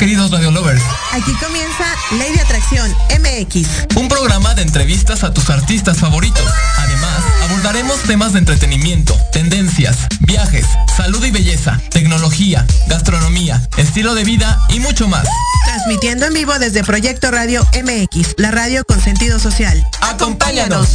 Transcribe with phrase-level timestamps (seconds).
[0.00, 0.82] queridos Radio Lovers.
[1.12, 3.96] Aquí comienza Ley de Atracción MX.
[3.96, 6.42] Un programa de entrevistas a tus artistas favoritos.
[6.78, 10.64] Además, abordaremos temas de entretenimiento, tendencias, viajes,
[10.96, 15.28] salud y belleza, tecnología, gastronomía, estilo de vida y mucho más.
[15.66, 19.86] Transmitiendo en vivo desde Proyecto Radio MX, la radio con sentido social.
[20.00, 20.88] ¡Acompáñanos!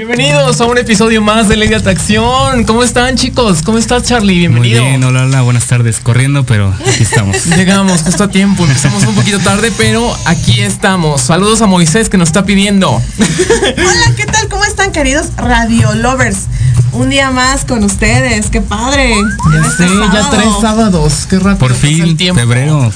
[0.00, 2.64] Bienvenidos a un episodio más de Ley de Atracción.
[2.64, 3.60] ¿Cómo están, chicos?
[3.60, 4.38] ¿Cómo estás, Charlie?
[4.38, 4.80] Bienvenido.
[4.80, 6.00] Muy bien, hola, hola, buenas tardes.
[6.00, 7.44] Corriendo, pero aquí estamos.
[7.56, 8.62] Llegamos justo a tiempo.
[8.66, 11.20] Empezamos un poquito tarde, pero aquí estamos.
[11.20, 12.90] Saludos a Moisés que nos está pidiendo.
[13.18, 14.48] Hola, ¿qué tal?
[14.48, 16.46] ¿Cómo están, queridos Radio Lovers?
[16.92, 19.14] Un día más con ustedes, qué padre.
[19.52, 21.58] Ya sé, ya tres sábados, qué rápido.
[21.58, 22.92] Por fin, febrero.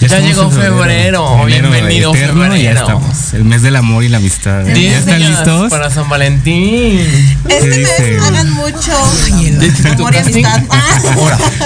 [0.00, 1.44] Ya, llegó febrero.
[1.46, 2.56] Bienvenido febrero.
[2.56, 3.32] Ya estamos.
[3.32, 4.64] El mes del amor y la amistad.
[4.66, 5.70] ¿Ya están listos?
[5.70, 7.00] Para San Valentín.
[7.48, 10.62] Este mes hagan mucho amor y amistad.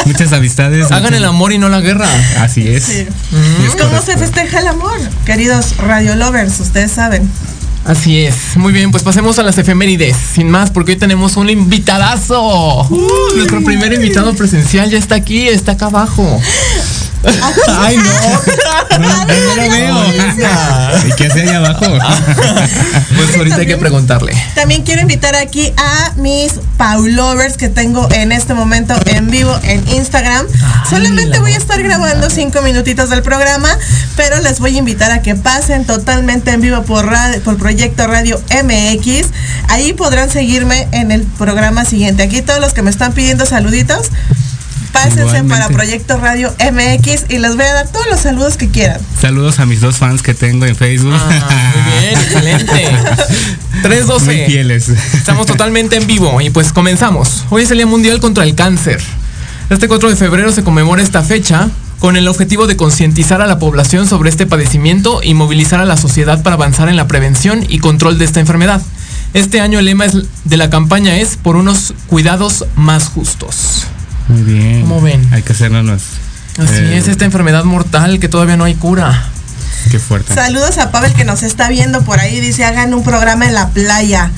[0.07, 0.91] Muchas amistades.
[0.93, 2.09] Hagan el amor y no la guerra.
[2.39, 3.07] Así es.
[3.33, 3.79] Mm.
[3.79, 4.99] ¿Cómo se festeja el amor?
[5.25, 7.29] Queridos Radio Lovers, ustedes saben.
[7.89, 8.55] Así es.
[8.57, 10.15] Muy bien, pues pasemos a las efemérides.
[10.15, 12.87] Sin más, porque hoy tenemos un invitadazo.
[13.35, 16.39] nuestro primer invitado presencial ya está aquí, está acá abajo.
[17.81, 18.05] Ay, no.
[18.99, 20.05] No, lo veo.
[21.07, 21.85] ¿Y qué hace ahí abajo?
[23.17, 24.33] pues ahorita hay que preguntarle.
[24.57, 29.87] También quiero invitar aquí a mis Paulovers que tengo en este momento en vivo en
[29.89, 30.47] Instagram.
[30.89, 33.69] Solamente voy a estar grabando cinco minutitos del programa,
[34.17, 37.09] pero les voy a invitar a que pasen totalmente en vivo por,
[37.45, 39.29] por Proyecto Radio MX.
[39.69, 42.25] Ahí podrán seguirme en el programa siguiente.
[42.25, 44.11] Aquí todos los que me están pidiendo saluditos
[44.93, 49.01] pásense para Proyecto Radio MX y les voy a dar todos los saludos que quieran.
[49.21, 51.15] Saludos a mis dos fans que tengo en Facebook.
[51.15, 52.89] Ah, muy bien, excelente.
[53.83, 54.25] 312.
[54.25, 54.89] Muy fieles.
[54.89, 57.45] Estamos totalmente en vivo y pues comenzamos.
[57.51, 59.01] Hoy es el Día Mundial contra el Cáncer.
[59.71, 61.69] Este 4 de febrero se conmemora esta fecha
[61.99, 65.97] con el objetivo de concientizar a la población sobre este padecimiento y movilizar a la
[65.97, 68.81] sociedad para avanzar en la prevención y control de esta enfermedad.
[69.35, 70.07] Este año el lema
[70.45, 73.87] de la campaña es por unos cuidados más justos.
[74.29, 74.83] Muy bien.
[74.83, 75.27] ¿Cómo ven?
[75.33, 76.03] Hay que hacernos.
[76.59, 79.31] Así eh, es, esta enfermedad mortal que todavía no hay cura.
[79.91, 80.35] Qué fuerte.
[80.35, 82.41] Saludos a Pavel que nos está viendo por ahí.
[82.41, 84.31] Dice, hagan un programa en la playa.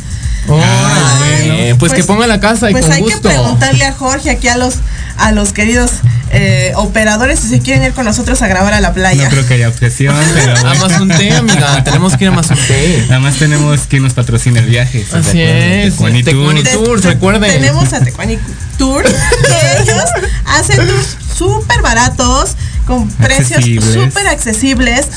[0.49, 4.31] Ah, pues, pues, que pues, ponga la casa y pues hay que preguntarle a Jorge
[4.31, 4.76] aquí a los
[5.19, 5.90] a los queridos
[6.32, 9.25] eh, operadores si se quieren ir con nosotros a grabar a la playa.
[9.25, 10.54] No creo que haya objeción, pero.
[10.54, 11.84] A té, amiga.
[11.84, 13.06] Tenemos que ir a té.
[13.10, 15.04] Además tenemos que nos patrocina el viaje.
[15.12, 15.96] Así es.
[15.96, 17.50] Tecuani Tours, recuerden.
[17.50, 18.38] Tenemos a Tecuani
[18.78, 20.04] Tours, que ellos
[20.46, 22.56] hacen tours súper baratos
[22.87, 25.08] con precios súper accesibles,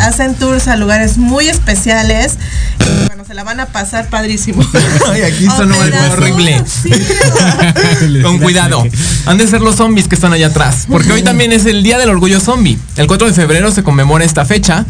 [0.00, 2.38] hacen tours a lugares muy especiales.
[2.80, 4.66] Y bueno, se la van a pasar padrísimo.
[5.08, 6.62] Ay, aquí sonó algo horrible.
[8.22, 8.84] con cuidado.
[9.26, 10.86] Han de ser los zombies que están allá atrás.
[10.88, 12.78] Porque hoy también es el Día del Orgullo Zombie.
[12.96, 14.84] El 4 de febrero se conmemora esta fecha.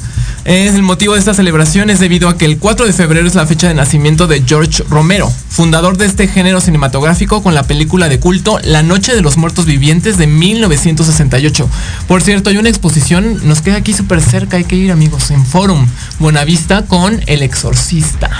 [0.44, 3.34] Es el motivo de esta celebración es debido a que el 4 de febrero es
[3.34, 8.08] la fecha de nacimiento de George Romero, fundador de este género cinematográfico con la película
[8.08, 11.68] de culto La Noche de los Muertos Vivientes de 1968.
[12.08, 15.44] Por cierto, hay una exposición, nos queda aquí súper cerca, hay que ir amigos, en
[15.44, 15.86] Forum,
[16.18, 18.30] Buenavista con El Exorcista.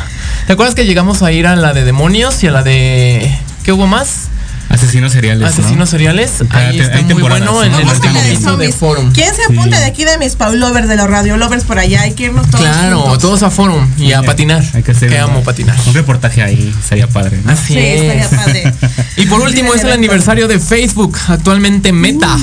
[0.47, 3.39] ¿Te acuerdas que llegamos a ir a la de demonios y a la de...
[3.63, 4.31] ¿Qué hubo más?
[4.71, 5.49] Asesinos seriales.
[5.49, 6.45] Asesinos seriales.
[6.51, 9.13] Ahí está muy bueno en el último piso de Forum.
[9.13, 12.03] ¿Quién se apunta de aquí de mis Paulovers, de los Radio Lovers por allá?
[12.03, 12.65] Hay que irnos todos.
[12.65, 14.65] Claro, todos a Forum y a patinar.
[14.73, 15.11] Hay que hacer.
[15.11, 15.77] Que amo patinar.
[15.87, 17.41] Un reportaje ahí sería padre.
[17.47, 18.01] Así sí, es.
[18.01, 18.73] Estaría padre.
[19.17, 22.37] y por último es el aniversario de Facebook, actualmente Meta.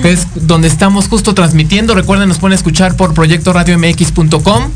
[0.00, 1.94] Que es donde estamos justo transmitiendo.
[1.94, 4.70] Recuerden, nos pueden escuchar por proyectoradiomx.com.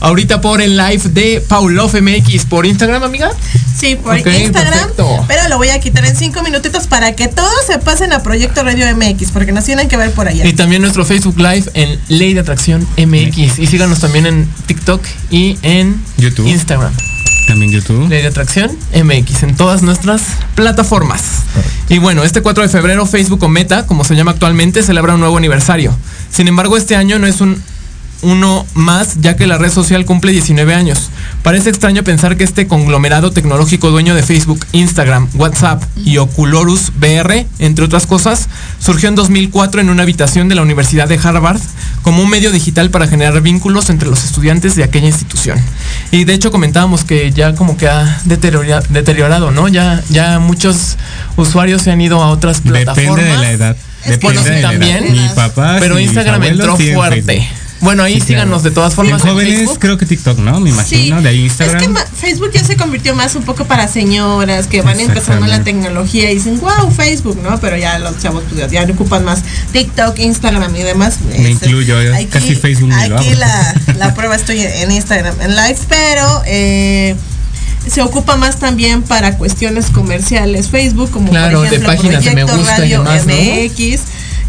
[0.00, 3.30] Ahorita por el live de Paulof MX por Instagram, amiga.
[3.76, 4.90] Sí, por Instagram.
[5.26, 8.62] Pero lo voy a quitar en cinco minutitos para que todos se pasen a Proyecto
[8.62, 10.46] Radio MX, porque nos tienen que ver por allá.
[10.46, 13.58] Y también nuestro Facebook Live en Ley de Atracción MX.
[13.58, 16.46] Y síganos también en TikTok y en YouTube.
[16.46, 16.92] Instagram.
[17.48, 18.10] También YouTube.
[18.10, 20.22] Ley de Atracción MX en todas nuestras
[20.54, 21.22] plataformas.
[21.88, 25.20] Y bueno, este 4 de febrero Facebook o Meta, como se llama actualmente, celebra un
[25.20, 25.96] nuevo aniversario.
[26.30, 27.60] Sin embargo, este año no es un
[28.20, 31.08] uno más ya que la red social cumple 19 años.
[31.42, 37.46] Parece extraño pensar que este conglomerado tecnológico dueño de Facebook, Instagram, WhatsApp y Oculorus VR,
[37.58, 41.60] entre otras cosas, surgió en 2004 en una habitación de la Universidad de Harvard
[42.02, 45.58] como un medio digital para generar vínculos entre los estudiantes de aquella institución.
[46.10, 49.68] Y de hecho comentábamos que ya como que ha deteriorado, ¿no?
[49.68, 50.96] Ya, ya muchos
[51.36, 53.16] usuarios se han ido a otras plataformas.
[53.16, 53.76] Depende de la edad.
[54.06, 55.12] Depende de también.
[55.12, 55.76] Mi papá.
[55.80, 57.48] Pero Instagram entró fuerte.
[57.80, 59.22] Bueno, ahí síganos de todas formas.
[59.22, 60.60] En jóvenes, creo que TikTok, ¿no?
[60.60, 61.96] Me imagino, de ahí Instagram.
[61.96, 65.62] Es que Facebook ya se convirtió más un poco para señoras que van empezando la
[65.62, 67.58] tecnología y dicen, wow, Facebook, ¿no?
[67.60, 69.42] Pero ya los chavos pues, ya ocupan más
[69.72, 71.18] TikTok, Instagram y demás.
[71.28, 71.96] Me este, incluyo,
[72.30, 72.92] casi Facebook.
[72.92, 76.42] Aquí la, la prueba estoy en Instagram, en live, pero...
[76.46, 77.16] Eh,
[77.88, 82.34] se ocupa más también para cuestiones comerciales Facebook, como claro, por ejemplo, de páginas de
[82.34, 84.00] me gusta Radio MX,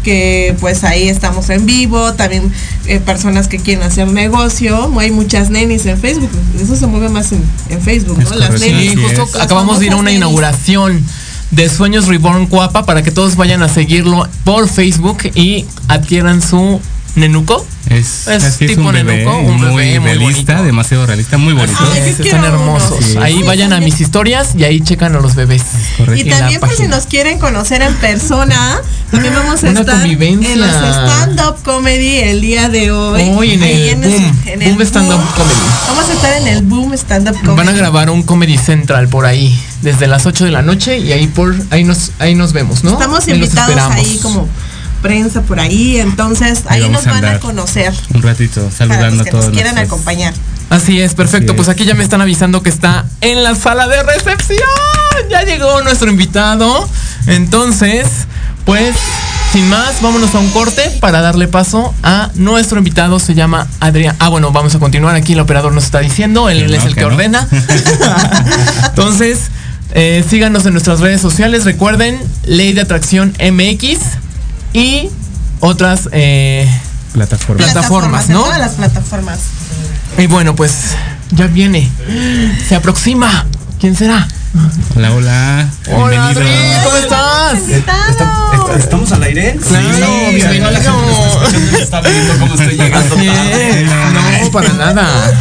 [0.02, 2.52] que pues ahí estamos en vivo, también
[2.86, 6.30] eh, personas que quieren hacer negocio, hay muchas nenis en Facebook,
[6.60, 7.42] eso se mueve más en,
[7.80, 8.30] Facebook, ¿no?
[8.36, 8.98] Las nenis.
[8.98, 11.04] justo acabamos de ir a una inauguración
[11.50, 16.80] de Sueños Reborn Cuapa para que todos vayan a seguirlo por Facebook y adquieran su
[17.20, 17.66] Nenuco.
[17.88, 18.26] Es,
[18.58, 21.78] tipo un Nenuco, un bebé muy, realista, demasiado realista, muy bonito.
[21.94, 23.16] Están hermosos.
[23.20, 25.62] Ahí vayan a mis historias y ahí checan a los bebés.
[26.14, 30.70] Y también por si nos quieren conocer en persona, también vamos a estar en los
[30.70, 33.22] stand-up comedy el día de hoy.
[33.36, 35.60] Hoy en el, boom, stand-up comedy.
[35.88, 37.56] Vamos a estar en el Boom stand-up comedy.
[37.56, 41.12] Van a grabar un Comedy Central por ahí, desde las 8 de la noche y
[41.12, 42.92] ahí por ahí nos ahí nos vemos, ¿no?
[42.92, 44.48] Estamos invitados ahí como
[45.02, 47.92] prensa por ahí, entonces ahí, nos van a, conocer.
[48.14, 49.46] Un ratito, saludando a todos.
[49.46, 50.34] Nos quieren acompañar.
[50.70, 51.56] Así es, perfecto.
[51.56, 54.60] Pues aquí ya me están avisando que está en la sala de recepción.
[55.28, 56.88] Ya llegó nuestro invitado.
[57.26, 58.06] Entonces,
[58.64, 58.94] pues,
[59.52, 63.18] sin más, vámonos a un corte para darle paso a nuestro invitado.
[63.18, 64.14] Se llama Adrián.
[64.20, 65.32] Ah, bueno, vamos a continuar aquí.
[65.32, 66.48] El operador nos está diciendo.
[66.48, 67.48] Él, es el que, ordena.
[68.86, 69.50] Entonces,
[69.92, 71.64] eh, síganos en nuestras redes sociales.
[71.64, 73.98] Recuerden, Ley de Atracción MX
[74.72, 75.08] y
[75.60, 76.68] otras eh,
[77.12, 77.72] plataformas.
[77.72, 78.42] plataformas, ¿no?
[78.44, 79.40] Todas las plataformas.
[80.18, 80.96] Y bueno, pues
[81.30, 81.90] ya viene.
[82.68, 83.46] Se aproxima.
[83.78, 84.28] ¿Quién será?
[84.96, 85.70] Hola, hola.
[85.92, 86.44] Hola, Adri,
[86.84, 87.60] ¿cómo estás?
[88.76, 89.56] ¿Estamos al aire?
[89.56, 90.68] Claro, bienvenido.
[91.80, 93.16] Está viendo cómo estoy llegando.
[93.16, 95.32] No, para nada.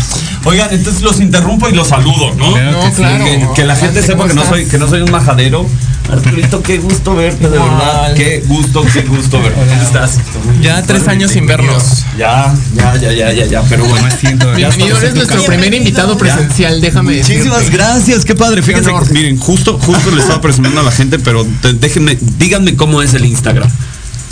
[0.45, 2.57] Oigan, entonces los interrumpo y los saludo, ¿no?
[2.57, 3.53] No, claro.
[3.53, 5.65] Que, la gente sepa que no soy que no soy un majadero.
[6.11, 8.13] Arturito, qué gusto verte, de verdad.
[8.15, 9.59] Qué gusto, qué gusto verte.
[9.59, 10.17] ¿Cómo estás?
[10.61, 12.05] Ya tres años sin vernos.
[12.17, 13.61] Ya, ya, ya, ya, ya, ya.
[13.63, 14.51] Pero bueno, siento.
[14.53, 18.63] Bienvenido, eres nuestro primer invitado presencial, déjame Muchísimas gracias, qué padre.
[18.63, 23.13] Fíjense, miren, justo, justo le estaba presumiendo a la gente, pero déjenme, díganme cómo es
[23.13, 23.69] el Instagram.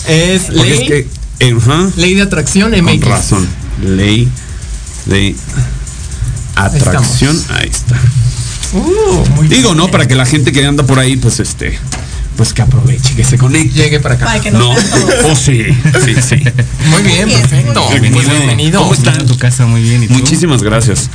[0.07, 1.07] Es ley,
[1.95, 2.99] ley de atracción MX.
[3.01, 3.47] Con razón.
[3.83, 4.27] Ley
[5.05, 5.35] de
[6.55, 7.39] atracción.
[7.49, 7.99] Ahí, está.
[8.73, 9.89] Uh, Digo, ¿no?
[9.89, 11.77] Para que la gente que anda por ahí, pues este,
[12.35, 13.73] pues que aproveche, que se conecte.
[13.73, 14.51] Llegue para acá.
[14.51, 15.65] no, oh sí,
[16.05, 16.43] sí, sí.
[16.89, 17.89] Muy bien, perfecto.
[17.89, 18.29] Bienvenido.
[18.29, 18.81] bienvenido.
[18.81, 19.21] ¿Cómo están?
[19.21, 20.03] En tu casa muy bien.
[20.03, 21.09] ¿y Muchísimas gracias.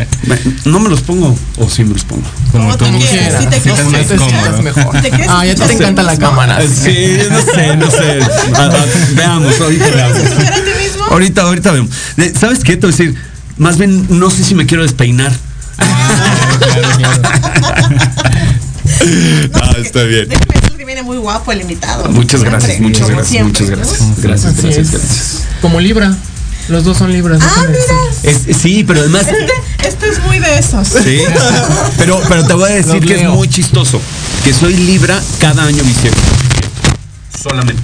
[0.64, 2.22] no me los pongo o sí me los pongo.
[2.52, 3.42] Como tú quieras.
[3.42, 4.96] Si te quieres, mejor.
[5.28, 6.60] Ah, ya te, encanta la cámara.
[6.62, 8.20] Sí, no sé, no sé.
[9.14, 10.18] veamos, ahorita veamos.
[11.10, 11.90] Ahorita, ahorita vemos.
[12.38, 12.76] ¿Sabes qué?
[12.76, 13.16] Te voy a decir,
[13.56, 15.32] más bien no sé si me quiero despeinar.
[19.54, 20.28] ah, está bien.
[20.76, 22.10] Viene muy guapo el invitado.
[22.10, 24.00] Muchas gracias, muchas gracias, muchas gracias.
[24.18, 25.42] Gracias, gracias, gracias.
[25.60, 26.14] Como Libra.
[26.68, 27.40] Los dos son libras.
[27.42, 27.82] Ah, mira.
[28.56, 29.26] sí, pero además.
[29.26, 30.86] Este, este, es muy de esos.
[30.86, 31.18] Sí.
[31.98, 34.00] Pero, pero te voy a decir que es muy chistoso.
[34.44, 36.20] Que soy libra cada año bisiesto.
[37.42, 37.82] Solamente.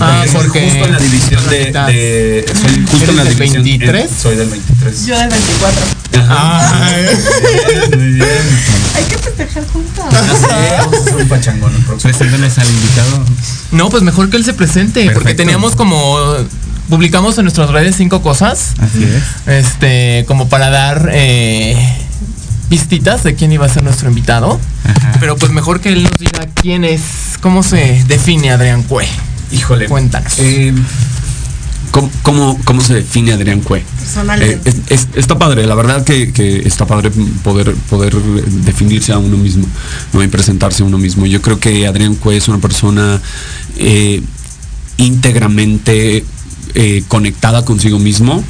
[0.00, 4.10] Ah, porque justo en la división de, de soy justo en la división 23?
[4.10, 5.06] soy del 23.
[5.06, 5.80] Yo del 24.
[6.28, 6.96] Ah,
[7.96, 8.28] muy bien.
[8.96, 10.04] Hay que festejar juntos.
[11.18, 11.72] un pachangón.
[12.02, 13.24] Preséntanos al invitado.
[13.72, 16.16] No, pues mejor que él se presente, porque teníamos como
[16.88, 18.74] publicamos en nuestras redes cinco cosas.
[18.80, 19.22] Así es.
[19.46, 21.76] Este, como para dar eh,
[22.68, 24.60] pistitas de quién iba a ser nuestro invitado.
[25.20, 27.02] Pero pues mejor que él nos diga quién es,
[27.40, 29.06] cómo se define Adrián Cue.
[29.52, 29.86] Híjole.
[29.86, 30.38] Cuéntanos.
[30.38, 30.74] Eh,
[31.90, 33.84] ¿Cómo, cómo, se define Adrián Cue?
[33.98, 34.70] Personalmente.
[34.70, 37.10] Eh, está padre, la verdad que, está padre
[37.42, 39.66] poder, poder definirse a uno mismo
[40.12, 40.22] ¿no?
[40.22, 41.26] y presentarse a uno mismo.
[41.26, 43.20] Yo creo que Adrián Cue es una persona
[43.76, 44.22] eh,
[44.98, 46.24] íntegramente
[46.74, 48.44] eh, conectada consigo mismo.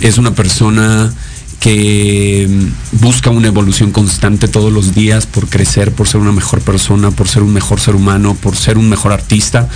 [0.00, 1.12] Es una persona
[1.60, 6.60] que mm, busca una evolución constante todos los días por crecer, por ser una mejor
[6.60, 9.68] persona, por ser un mejor ser humano, por ser un mejor artista.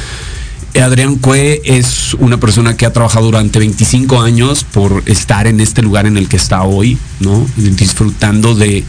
[0.81, 5.83] Adrián Cue es una persona que ha trabajado durante 25 años por estar en este
[5.83, 7.47] lugar en el que está hoy, ¿no?
[7.57, 8.85] Disfrutando de,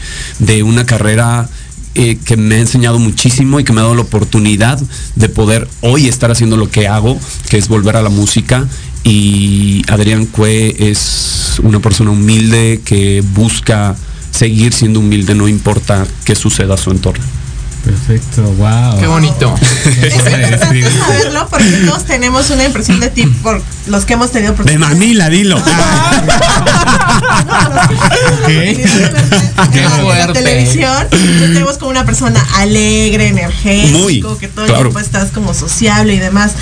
[0.62, 1.48] una carrera
[1.94, 4.80] eh, que me ha enseñado muchísimo y que me ha dado la oportunidad
[5.14, 7.18] de poder hoy estar haciendo lo que hago,
[7.50, 8.66] que es volver a la música.
[9.04, 13.94] Y Adrián Cue es una persona humilde que busca
[14.30, 17.24] seguir siendo humilde, no importa qué suceda a su entorno.
[17.84, 18.98] Perfecto, wow.
[18.98, 19.54] Qué bonito.
[20.02, 24.78] Es saberlo porque todos tenemos una impresión de ti por los que hemos tenido De
[24.78, 25.62] mamila, dilo.
[28.46, 28.88] ¿Qué?
[30.18, 36.14] La televisión, tenemos como una persona alegre, energético, que todo el tiempo estás como sociable
[36.14, 36.52] y demás.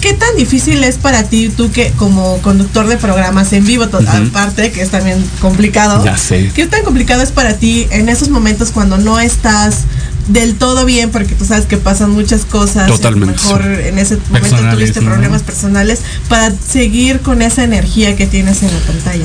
[0.00, 4.28] ¿Qué tan difícil es para ti, tú que como conductor de programas en vivo, total
[4.28, 6.04] parte, que es también complicado?
[6.04, 6.52] Ya sé.
[6.54, 9.86] ¿Qué tan complicado es para ti en esos momentos cuando no estás
[10.28, 12.88] del todo bien porque tú sabes que pasan muchas cosas.
[12.88, 13.42] Totalmente.
[13.42, 18.72] mejor en ese momento tuviste problemas personales para seguir con esa energía que tienes en
[18.72, 19.24] la pantalla.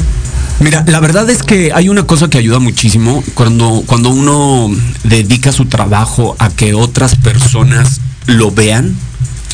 [0.59, 4.71] Mira, la verdad es que hay una cosa que ayuda muchísimo cuando, cuando uno
[5.03, 8.95] dedica su trabajo a que otras personas lo vean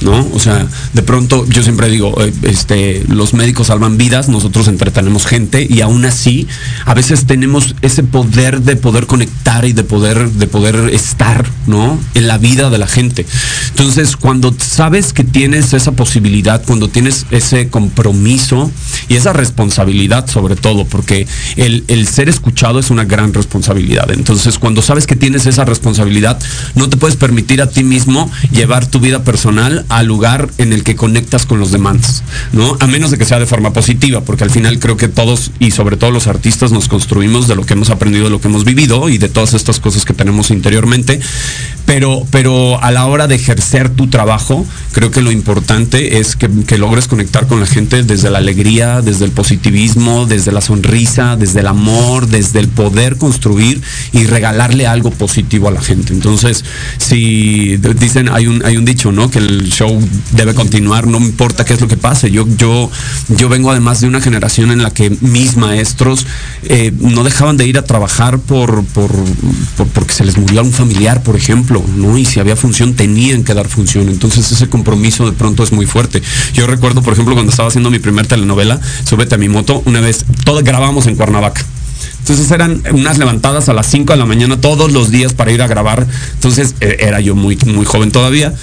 [0.04, 0.28] ¿no?
[0.34, 5.26] O sea, de pronto yo siempre digo, eh, este, los médicos salvan vidas, nosotros entretenemos
[5.26, 6.48] gente y aún así
[6.86, 12.00] a veces tenemos ese poder de poder conectar y de poder, de poder estar, ¿no?
[12.14, 13.26] En la vida de la gente.
[13.70, 18.72] Entonces, cuando sabes que tienes esa posibilidad, cuando tienes ese compromiso
[19.08, 24.12] y esa responsabilidad sobre todo, porque el, el ser escuchado es una gran responsabilidad.
[24.12, 26.40] Entonces, cuando sabes que tienes esa responsabilidad,
[26.76, 30.84] no te puedes permitir a ti mismo llevar tu vida personal al lugar en el
[30.84, 32.78] que conectas con los demás, ¿no?
[32.80, 35.70] A menos de que sea de forma positiva, porque al final creo que todos y
[35.70, 38.66] sobre todo los artistas nos construimos de lo que hemos aprendido, de lo que hemos
[38.66, 41.20] vivido y de todas estas cosas que tenemos interiormente,
[41.86, 46.48] pero, pero a la hora de ejercer tu trabajo, creo que lo importante es que,
[46.78, 51.60] logres conectar con la gente desde la alegría, desde el positivismo, desde la sonrisa, desde
[51.60, 56.14] el amor, desde el poder construir y regalarle algo positivo a la gente.
[56.14, 56.66] Entonces,
[56.98, 59.30] si dicen, hay un, hay un dicho, ¿no?
[59.30, 62.32] Que el show debe continuar, no importa qué es lo que pase.
[62.32, 62.90] Yo, yo,
[63.30, 66.26] yo vengo además de una generación en la que mis maestros
[66.64, 69.12] eh, no dejaban de ir a trabajar por, por,
[69.94, 72.18] porque se les murió a un familiar, por ejemplo, ¿no?
[72.18, 74.10] Y si había función, tenían que dar función.
[74.10, 76.22] Entonces ese compromiso de pronto es muy fuerte.
[76.54, 80.00] Yo recuerdo, por ejemplo, cuando estaba haciendo mi primer telenovela, Súbete a mi moto, una
[80.00, 81.64] vez, todos grabamos en Cuernavaca.
[82.20, 85.62] Entonces eran unas levantadas a las 5 de la mañana todos los días para ir
[85.62, 86.08] a grabar.
[86.36, 88.54] Entonces e, era yo muy, muy joven todavía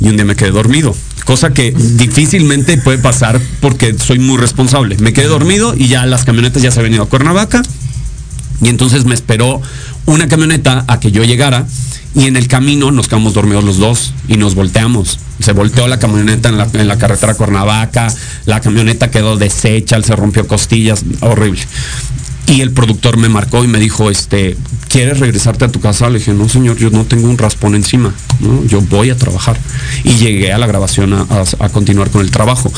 [0.00, 0.94] y un día me quedé dormido.
[1.24, 4.96] Cosa que difícilmente puede pasar porque soy muy responsable.
[4.98, 7.62] Me quedé dormido y ya las camionetas ya se han venido a Cuernavaca.
[8.62, 9.62] Y entonces me esperó
[10.06, 11.66] una camioneta a que yo llegara
[12.14, 15.18] y en el camino nos quedamos dormidos los dos y nos volteamos.
[15.40, 18.12] Se volteó la camioneta en la, carretera Cuernavaca,
[18.46, 21.60] la camioneta quedó deshecha, se rompió costillas, horrible.
[22.46, 24.56] Y el productor me marcó y me dijo, este,
[24.90, 26.10] ¿quieres regresarte a tu casa?
[26.10, 28.64] Le dije, no señor, yo no tengo un raspón encima, ¿no?
[28.66, 29.56] yo voy a trabajar.
[30.04, 32.70] Y llegué a la grabación a, continuar con el trabajo.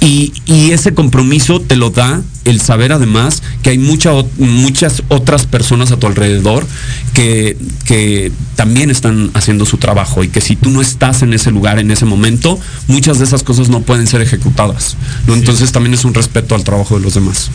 [0.00, 5.96] Y, ese compromiso te lo da el saber además que hay muchas otras personas a
[5.96, 6.66] tu alrededor
[7.14, 11.50] que, que también están haciendo su trabajo y que si tú no estás en ese
[11.50, 14.96] lugar en ese momento, muchas de esas cosas no pueden ser ejecutadas.
[15.26, 15.34] ¿no?
[15.34, 17.50] Entonces también es un respeto al trabajo de los demás.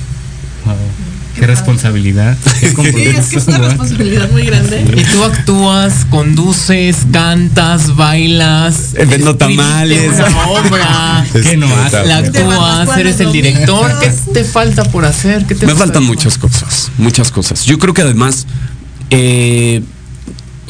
[1.36, 2.38] Qué responsabilidad.
[2.60, 4.86] sí, es que es una responsabilidad muy grande.
[4.96, 8.94] Y tú actúas, conduces, cantas, bailas.
[8.96, 10.14] Eh, vendo tamales.
[10.14, 11.26] Una obra.
[11.34, 12.08] ¿Qué no haces?
[12.08, 13.92] La actúas, eres el director.
[14.00, 15.46] ¿Qué te falta por hacer?
[15.46, 17.66] ¿Qué te Me faltan muchas cosas, muchas cosas.
[17.66, 18.46] Yo creo que además,
[19.10, 19.82] eh,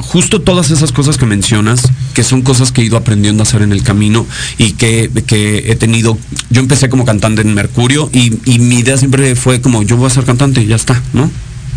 [0.02, 1.82] justo todas esas cosas que mencionas,
[2.14, 4.26] que son cosas que he ido aprendiendo a hacer en el camino
[4.58, 6.18] y que, he tenido,
[6.50, 10.10] yo empecé como cantante en Mercurio y, mi idea siempre fue como, yo voy a
[10.10, 11.30] ser cantante y ya está, ¿no?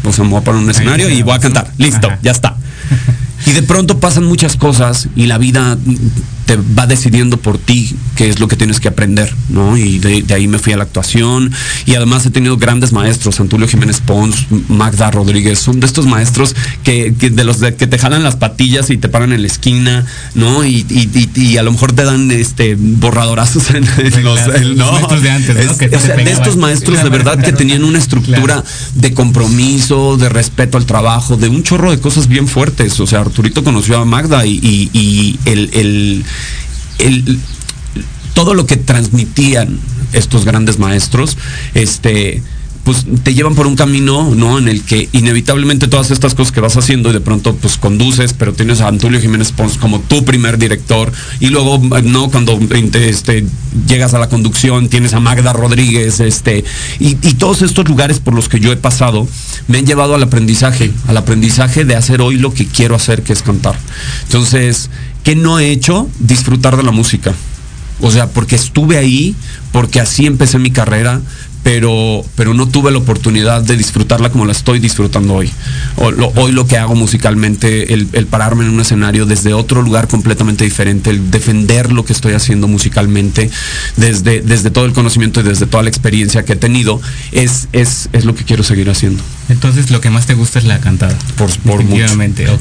[0.05, 2.57] O sea, me voy a poner un escenario y voy a cantar, listo, ya está.
[3.47, 5.77] Y de pronto pasan muchas cosas y la vida
[6.47, 9.77] te va decidiendo por ti qué es lo que tienes que aprender, ¿no?
[9.77, 11.53] Y de, ahí me fui a la actuación
[11.87, 16.55] y además he tenido grandes maestros, Antulio Jiménez Pons, Magda Rodríguez, son de estos maestros
[16.83, 20.65] que, de los que te jalan las patillas y te paran en la esquina, ¿no?
[20.65, 20.85] Y,
[21.59, 23.85] a lo mejor te dan este borradorazos en,
[24.25, 24.41] los,
[24.77, 28.63] maestros de antes, de estos maestros de verdad que tenían una estructura
[28.95, 32.99] de compromiso, de respeto al trabajo, de un chorro de cosas bien fuertes.
[33.01, 36.25] O sea, Arturito conoció a Magda y, el,
[38.35, 39.79] todo lo que transmitían
[40.13, 41.37] estos grandes maestros,
[41.75, 42.43] este,
[42.85, 44.59] pues te llevan por un camino, ¿no?
[44.59, 48.35] En el que inevitablemente todas estas cosas que vas haciendo y de pronto pues conduces,
[48.35, 52.31] pero tienes a Antonio Jiménez Pons como tu primer director y luego, ¿no?
[52.31, 52.59] Cuando
[52.95, 53.47] este,
[53.89, 56.65] llegas a la conducción tienes a Magda Rodríguez, este,
[57.01, 59.27] y, y todos estos lugares por los que yo he pasado
[59.67, 63.33] me han llevado al aprendizaje, al aprendizaje de hacer hoy lo que quiero hacer, que
[63.33, 63.77] es cantar.
[64.25, 64.91] Entonces,
[65.23, 66.09] ¿qué no he hecho?
[66.21, 67.35] Disfrutar de la música.
[68.01, 69.35] O sea, porque estuve ahí,
[69.73, 71.21] porque así empecé mi carrera,
[71.65, 75.51] pero, pero no tuve la oportunidad de disfrutarla como la estoy disfrutando hoy.
[75.97, 81.11] hoy lo que hago musicalmente, el, pararme en un escenario desde otro lugar completamente diferente,
[81.11, 83.51] el defender lo que estoy haciendo musicalmente,
[83.97, 87.01] desde, desde todo el conocimiento y desde toda la experiencia que he tenido,
[87.33, 89.23] es, es, es lo que quiero seguir haciendo.
[89.49, 91.17] Entonces lo que más te gusta es la cantada.
[91.37, 91.85] Por, por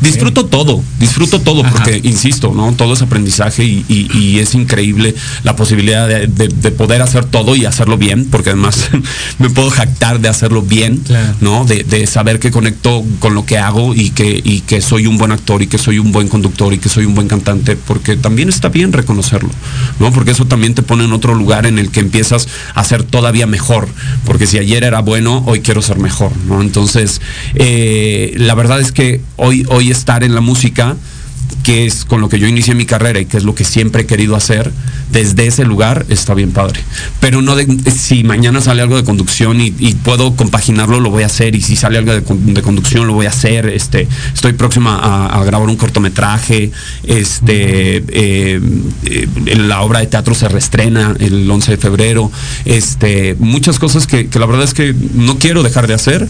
[0.02, 2.74] Disfruto todo, disfruto todo, porque, insisto, ¿no?
[2.74, 7.98] Todo es aprendizaje y, es increíble la posibilidad de, de poder hacer todo y hacerlo
[7.98, 8.89] bien, porque además
[9.39, 11.04] me puedo jactar de hacerlo bien,
[11.41, 11.65] ¿no?
[11.65, 15.32] De, saber que conecto con lo que hago y que, y que soy un buen
[15.32, 18.50] actor y que soy un buen conductor y que soy un buen cantante, porque también
[18.50, 19.50] está bien reconocerlo,
[20.00, 20.12] ¿no?
[20.12, 23.48] Porque eso también te pone en otro lugar en el que empiezas a ser todavía
[23.48, 23.88] mejor,
[24.26, 26.62] porque si ayer era bueno, hoy quiero ser mejor, ¿no?
[26.74, 27.22] Entonces,
[27.54, 30.98] eh, la verdad es que hoy, hoy estar en la música,
[31.63, 34.04] que es con lo que yo inicié mi carrera y que es lo que siempre
[34.04, 34.71] he querido hacer,
[35.12, 36.82] desde ese lugar está bien padre.
[37.19, 39.71] Pero no de, si mañana sale algo de conducción y,
[40.04, 41.56] puedo compaginarlo, lo voy a hacer.
[41.56, 43.67] Y si sale algo de, conducción, lo voy a hacer.
[43.67, 46.71] Este, estoy próxima a, grabar un cortometraje.
[47.04, 48.62] Este, eh,
[49.06, 52.32] eh, la obra de teatro se reestrena el 11 de febrero.
[52.65, 56.28] Este, muchas cosas que, la verdad es que no quiero dejar de hacer,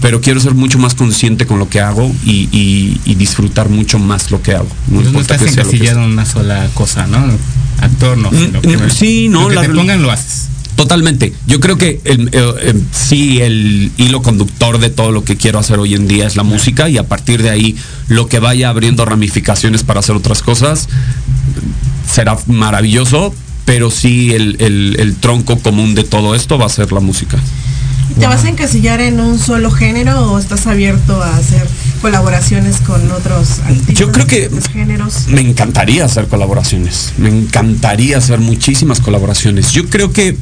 [0.00, 4.42] pero quiero ser mucho más consciente con lo que hago y, disfrutar mucho más lo
[4.42, 4.68] que hago.
[4.88, 7.18] No, importa estás encasillado en una sola cosa, ¿no?
[7.80, 8.30] actor, no.
[8.30, 9.50] Mm, sí, no.
[9.50, 10.48] Lo que te pongan lo haces.
[10.76, 11.32] Totalmente.
[11.46, 15.58] Yo creo que el, eh, eh, sí, el hilo conductor de todo lo que quiero
[15.58, 17.76] hacer hoy en día es la música y a partir de ahí
[18.08, 20.88] lo que vaya abriendo ramificaciones para hacer otras cosas
[22.10, 23.34] será maravilloso,
[23.64, 27.38] pero sí el tronco común de todo esto va a ser la música.
[28.18, 31.66] ¿Te vas a encasillar en un solo género o estás abierto a hacer
[32.00, 33.94] colaboraciones con otros artistas?
[33.94, 35.26] Yo creo que géneros?
[35.28, 37.12] me encantaría hacer colaboraciones.
[37.18, 39.72] Me encantaría hacer muchísimas colaboraciones.
[39.72, 40.36] Yo creo que,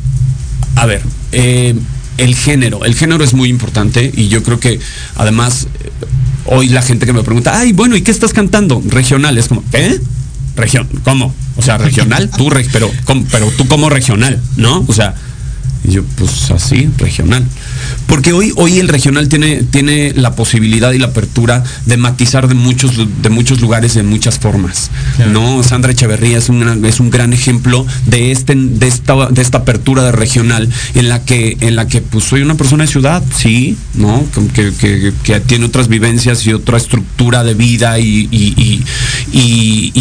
[0.77, 1.75] a ver, eh,
[2.19, 4.79] el género, el género es muy importante y yo creo que
[5.17, 5.91] además eh,
[6.47, 8.83] hoy la gente que me pregunta, ay, bueno, ¿y qué estás cantando?
[8.87, 10.01] Regional, es como, ¿qué?
[10.55, 11.35] Región, ¿cómo?
[11.57, 12.91] O sea, regional, tú, pero,
[13.31, 14.85] pero tú como regional, ¿no?
[14.87, 15.15] O sea,
[15.85, 17.47] y yo, pues así, regional.
[18.07, 22.55] Porque hoy, hoy el regional tiene, tiene la posibilidad y la apertura de matizar de
[22.55, 22.93] muchos,
[23.23, 24.91] de muchos lugares en muchas formas.
[25.33, 25.63] ¿no?
[25.63, 30.03] Sandra Echeverría es un, es un gran ejemplo de, este, de, esta, de esta apertura
[30.05, 33.77] de regional en la que, en la que pues soy una persona de ciudad, sí,
[33.95, 34.25] ¿no?
[34.55, 35.13] Que,
[35.47, 38.85] tiene otras vivencias y otra estructura de vida y, y,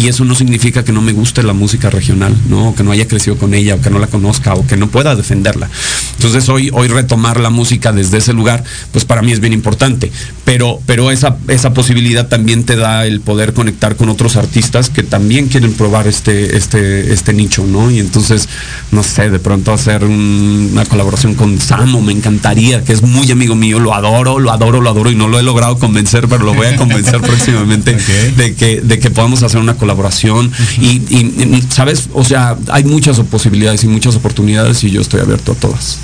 [0.08, 2.74] eso no significa que no me guste la música regional, ¿no?
[2.76, 5.16] que no haya crecido con ella, o que no la conozca, o que no pueda
[5.16, 5.68] defenderla.
[6.16, 10.10] Entonces hoy, hoy retomar la música desde ese lugar, pues para mí es bien importante.
[10.44, 15.02] Pero, pero esa, esa posibilidad también te da el poder conectar con otros artistas que
[15.02, 17.90] también quieren probar este, este, este nicho, ¿no?
[17.90, 18.48] Y entonces,
[18.92, 23.54] no sé, de pronto hacer una colaboración con Samo, me encantaría, que es muy amigo
[23.54, 26.54] mío, lo adoro, lo adoro, lo adoro y no lo he logrado convencer, pero lo
[26.54, 27.96] voy a convencer próximamente
[28.36, 30.52] de, que, de que podamos hacer una colaboración.
[30.80, 32.08] y, y, ¿sabes?
[32.12, 35.98] O sea, hay muchas posibilidades y muchas oportunidades y yo estoy abierto a todas.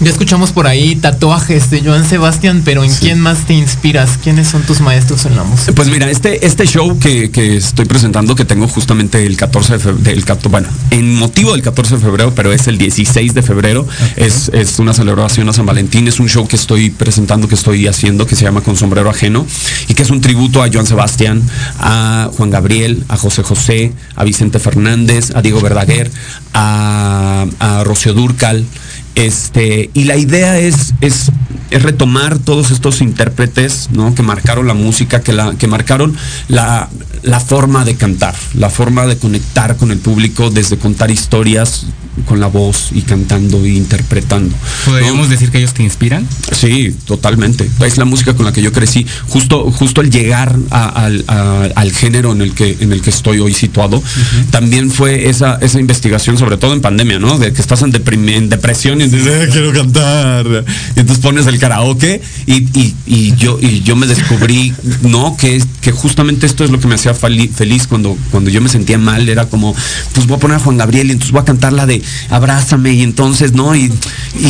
[0.00, 4.18] Ya escuchamos por ahí tatuajes de Joan Sebastián, pero ¿en quién más te inspiras?
[4.22, 5.72] ¿Quiénes son tus maestros en la música?
[5.72, 10.20] Pues mira, este, este show que, estoy presentando, que tengo justamente el 14 de febrero,
[10.50, 14.78] bueno, en motivo del 14 de febrero, pero es el 16 de febrero, es, es
[14.80, 18.34] una celebración a San Valentín, es un show que estoy presentando, que estoy haciendo, que
[18.34, 19.46] se llama Con Sombrero Ajeno,
[19.88, 21.40] y que es un tributo a Joan Sebastián,
[21.78, 26.10] a Juan Gabriel, a José José, a Vicente Fernández, a Diego Verdaguer,
[26.52, 28.66] a, a Rocío Durcal,
[29.14, 31.30] Este, y la idea es, es,
[31.70, 34.14] retomar todos estos intérpretes, ¿no?
[34.14, 36.16] Que marcaron la música, que, la, que marcaron
[36.48, 36.88] la,
[37.22, 41.86] la forma de cantar, la forma de conectar con el público desde contar historias
[42.26, 44.54] con la voz y cantando e interpretando.
[44.84, 46.26] ¿Podríamos decir que ellos te inspiran?
[46.52, 47.68] Sí, totalmente.
[47.80, 49.06] Es la música con la que yo crecí.
[49.28, 54.02] Justo, justo al llegar al género en el que, en el que estoy hoy situado,
[54.50, 57.38] también fue esa, esa investigación, sobre todo en pandemia, ¿no?
[57.38, 60.64] De que estás en, depresión y dices, eh, quiero cantar.
[60.96, 64.72] Y entonces pones el karaoke y, yo, y yo me descubrí,
[65.02, 65.36] ¿no?
[65.36, 68.98] Que, que justamente esto es lo que me hacía feliz cuando, cuando yo me sentía
[68.98, 69.28] mal.
[69.28, 69.74] Era como,
[70.12, 72.94] pues voy a poner a Juan Gabriel y entonces voy a cantar la de abrázame
[72.94, 73.74] y entonces, ¿no?
[73.74, 73.90] Y,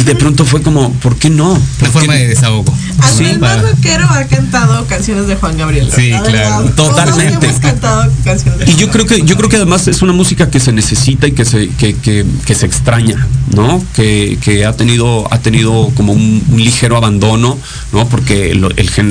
[0.05, 1.53] de pronto fue como, ¿por qué no?
[1.53, 2.73] Una forma de desahogo.
[2.99, 5.90] Hasta el más rockero ha cantado canciones de Juan Gabriel.
[5.95, 6.71] Sí, claro.
[6.71, 7.49] Totalmente.
[8.67, 11.33] y yo creo que, yo creo que además es una música que se necesita y
[11.33, 13.85] que se, que, que, que se extraña, ¿no?
[13.95, 17.59] Que, que, ha tenido, ha tenido como un, ligero abandono,
[17.93, 18.09] ¿no?
[18.09, 18.61] Porque el,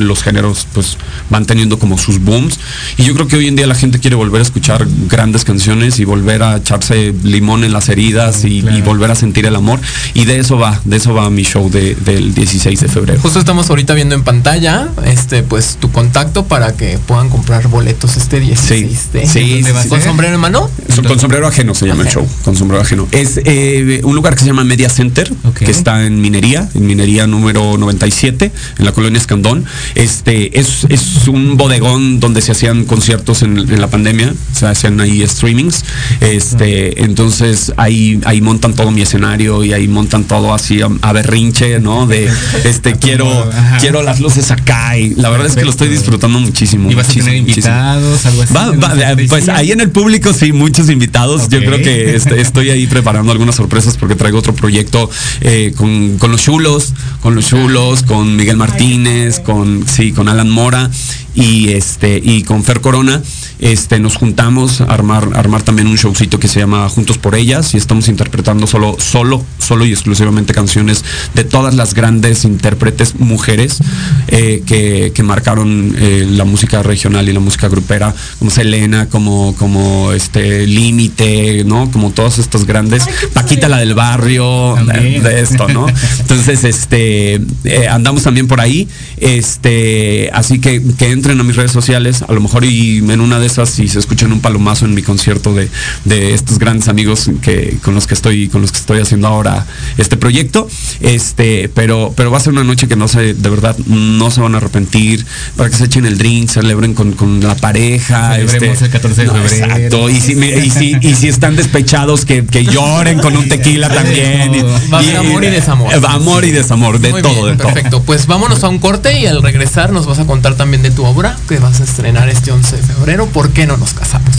[0.07, 0.97] los géneros pues
[1.29, 2.59] van teniendo como sus booms.
[2.97, 5.99] Y yo creo que hoy en día la gente quiere volver a escuchar grandes canciones
[5.99, 9.79] y volver a echarse limón en las heridas y, volver a sentir el amor.
[10.13, 13.21] Y de eso va, de eso va mi show del 16 de febrero.
[13.21, 18.17] Justo estamos ahorita viendo en pantalla, este, pues tu contacto para que puedan comprar boletos
[18.17, 18.83] este 16
[19.25, 20.69] sí, ¿Con sombrero en mano?
[21.07, 23.07] Con sombrero ajeno se llama el show, con sombrero ajeno.
[23.11, 27.27] Es eh, un lugar que se llama Media Center, que está en Minería, en Minería
[27.27, 29.65] número 97, en la colonia Escandón.
[29.95, 35.25] Este, es, es un bodegón donde se hacían conciertos en, la pandemia, se hacían ahí
[35.27, 35.83] streamings.
[36.21, 41.79] Este, entonces ahí ahí montan todo mi escenario y ahí montan todo así a, berrinche,
[41.79, 42.07] ¿no?
[42.07, 42.29] De
[42.63, 46.91] este quiero, quiero las luces acá y la verdad es que lo estoy disfrutando muchísimo.
[46.91, 49.27] ¿Y vas a tener invitados, algo así?
[49.27, 51.49] pues ahí en el público sí, muchos invitados.
[51.49, 55.09] Yo creo que este, estoy ahí preparando algunas sorpresas porque traigo otro proyecto
[55.41, 60.49] eh, con, con, los chulos, con los chulos, con Miguel Martínez, con sí, con Alan
[60.49, 60.89] Mora
[61.35, 63.21] y este y con Fer Corona
[63.59, 67.73] este nos juntamos a armar armar también un showcito que se llama Juntos por ellas
[67.73, 73.79] y estamos interpretando solo solo solo y exclusivamente canciones de todas las grandes intérpretes mujeres
[74.27, 79.55] eh, que, que, marcaron eh, la música regional y la música grupera como Selena como
[79.55, 83.05] como este Límite no como todas estas grandes.
[83.33, 85.87] Paquita la del barrio de, esto no
[86.19, 91.71] entonces este eh, andamos también por ahí este así que que entren a mis redes
[91.71, 94.93] sociales, a lo mejor y en una de esas si se escuchan un palomazo en
[94.93, 95.69] mi concierto de,
[96.05, 99.52] de estos grandes amigos que, con los que estoy, con los que estoy haciendo ahora
[99.97, 100.67] este proyecto.
[101.01, 104.41] Este, pero, pero va a ser una noche que no se, de verdad, no se
[104.41, 105.25] van a arrepentir,
[105.57, 108.35] para que se echen el drink, celebren con, con la pareja.
[108.35, 109.65] Celebremos este, el 14 de febrero.
[109.65, 110.09] Exacto.
[110.09, 114.51] Y si, y si, y si están despechados, que, que lloren con un tequila también.
[114.93, 115.93] Va a amor y desamor.
[116.07, 118.01] Amor y desamor, de todo, de perfecto.
[118.03, 121.05] Pues vámonos a un corte y al regresar nos vas a contar también de tu
[121.05, 123.27] obra que vas a estrenar este 11 de febrero.
[123.27, 124.35] ¿Por qué no nos casamos?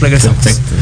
[0.00, 0.44] Regresamos.
[0.46, 0.81] Oye,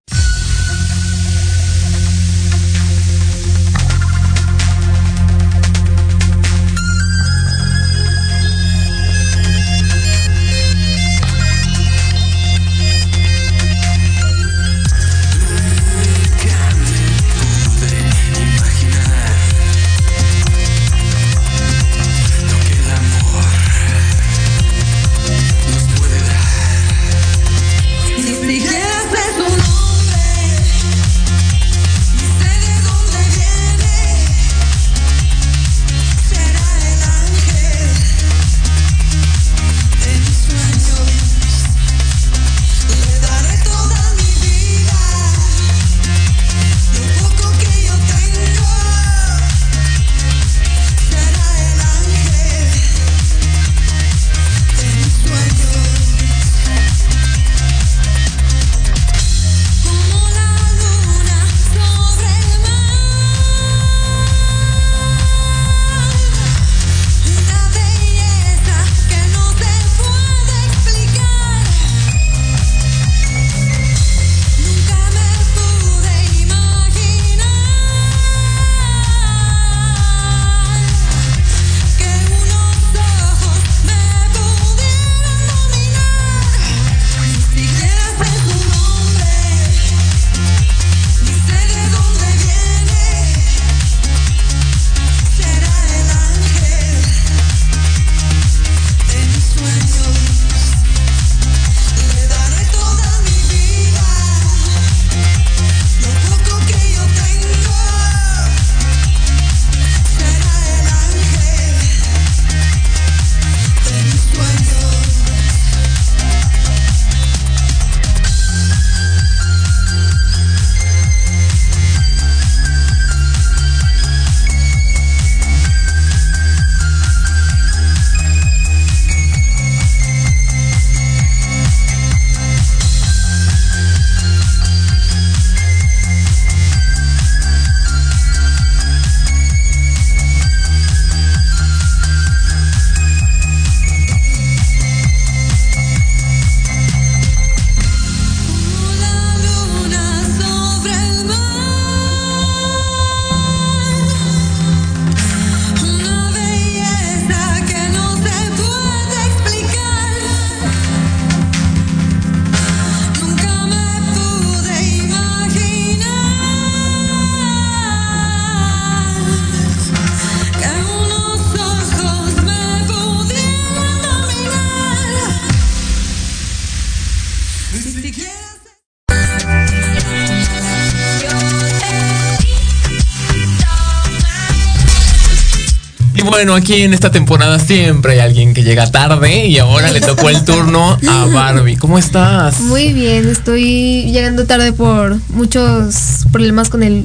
[186.41, 190.27] Bueno, aquí en esta temporada siempre hay alguien que llega tarde y ahora le tocó
[190.27, 191.77] el turno a Barbie.
[191.77, 192.61] ¿Cómo estás?
[192.61, 197.03] Muy bien, estoy llegando tarde por muchos problemas con el.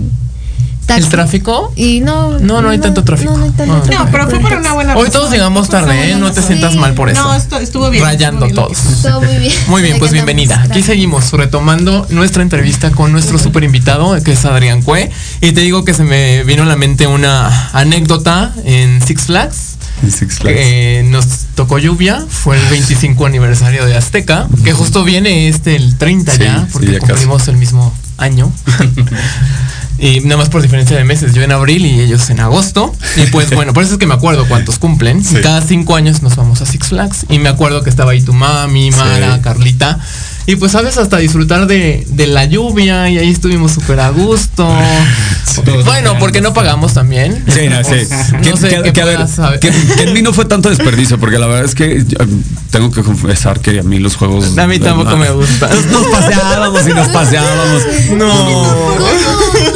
[0.88, 1.72] ¿El tráfico?
[1.74, 2.38] Y no.
[2.38, 3.32] No, no hay tanto tráfico.
[3.32, 3.82] No, no hay tanto Ah.
[3.82, 4.04] tráfico.
[4.04, 6.16] No, pero fue por una buena Hoy todos llegamos tarde, ¿eh?
[6.16, 7.22] No te sientas mal por eso.
[7.22, 8.04] No, esto- estuvo bien.
[8.04, 8.78] Rayando estuvo todos.
[9.02, 9.52] Todo muy bien.
[9.68, 10.62] Muy bien, pues bienvenida.
[10.62, 15.10] Aquí seguimos retomando nuestra entrevista con nuestro super invitado, que es Adrián Cue.
[15.40, 19.76] Y te digo que se me vino a la mente una anécdota en Six Flags.
[20.08, 25.74] Six que nos tocó lluvia, fue el 25 aniversario de Azteca, que justo viene este
[25.74, 27.06] el 30 Sí, ya, sí, porque ya casi.
[27.12, 28.52] cumplimos el mismo año.
[29.98, 32.94] y nada más por diferencia de meses, yo en abril y ellos en agosto.
[33.16, 35.24] Y pues bueno, por eso es que me acuerdo cuántos cumplen.
[35.24, 35.36] Sí.
[35.42, 37.26] Cada cinco años nos vamos a Six Flags.
[37.28, 39.40] Y me acuerdo que estaba ahí tu mami, Mara, Sí.
[39.42, 39.98] Carlita.
[40.48, 44.68] Y pues sabes hasta disfrutar de, de la lluvia y ahí estuvimos súper a gusto.
[45.86, 47.42] Bueno, porque no pagamos también.
[47.48, 48.06] Sí, no, sí.
[48.42, 49.18] Que, No sé que- qué que a ver,
[49.58, 52.26] que- que en mí no fue tanto desperdicio, porque la verdad es que yo, eh,
[52.70, 54.58] tengo que confesar que a mí los juegos.
[54.58, 55.70] A mí tampoco me gusta.
[55.92, 57.82] Nos, paseábamos y nos paseábamos.
[58.18, 58.76] No.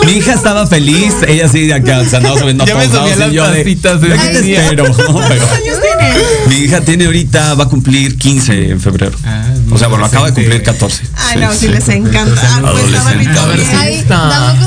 [0.04, 3.08] Mi hija estaba feliz, ella sí de acá se andaba subiendo a Ya me todos
[3.08, 4.84] subí a lados, y las yo de, de "¿De qué ese te día?" espero?
[4.84, 6.14] ¿Cuántos años tiene?
[6.48, 9.16] mi hija tiene ahorita, va a cumplir 15 en febrero.
[9.24, 10.78] Ah, o sea, bueno, acaba de cumplir adolescente.
[10.78, 11.02] 14.
[11.16, 11.68] Ay, Sí, no, sí, sí.
[11.68, 12.42] les encanta.
[12.42, 13.00] Ah, pues la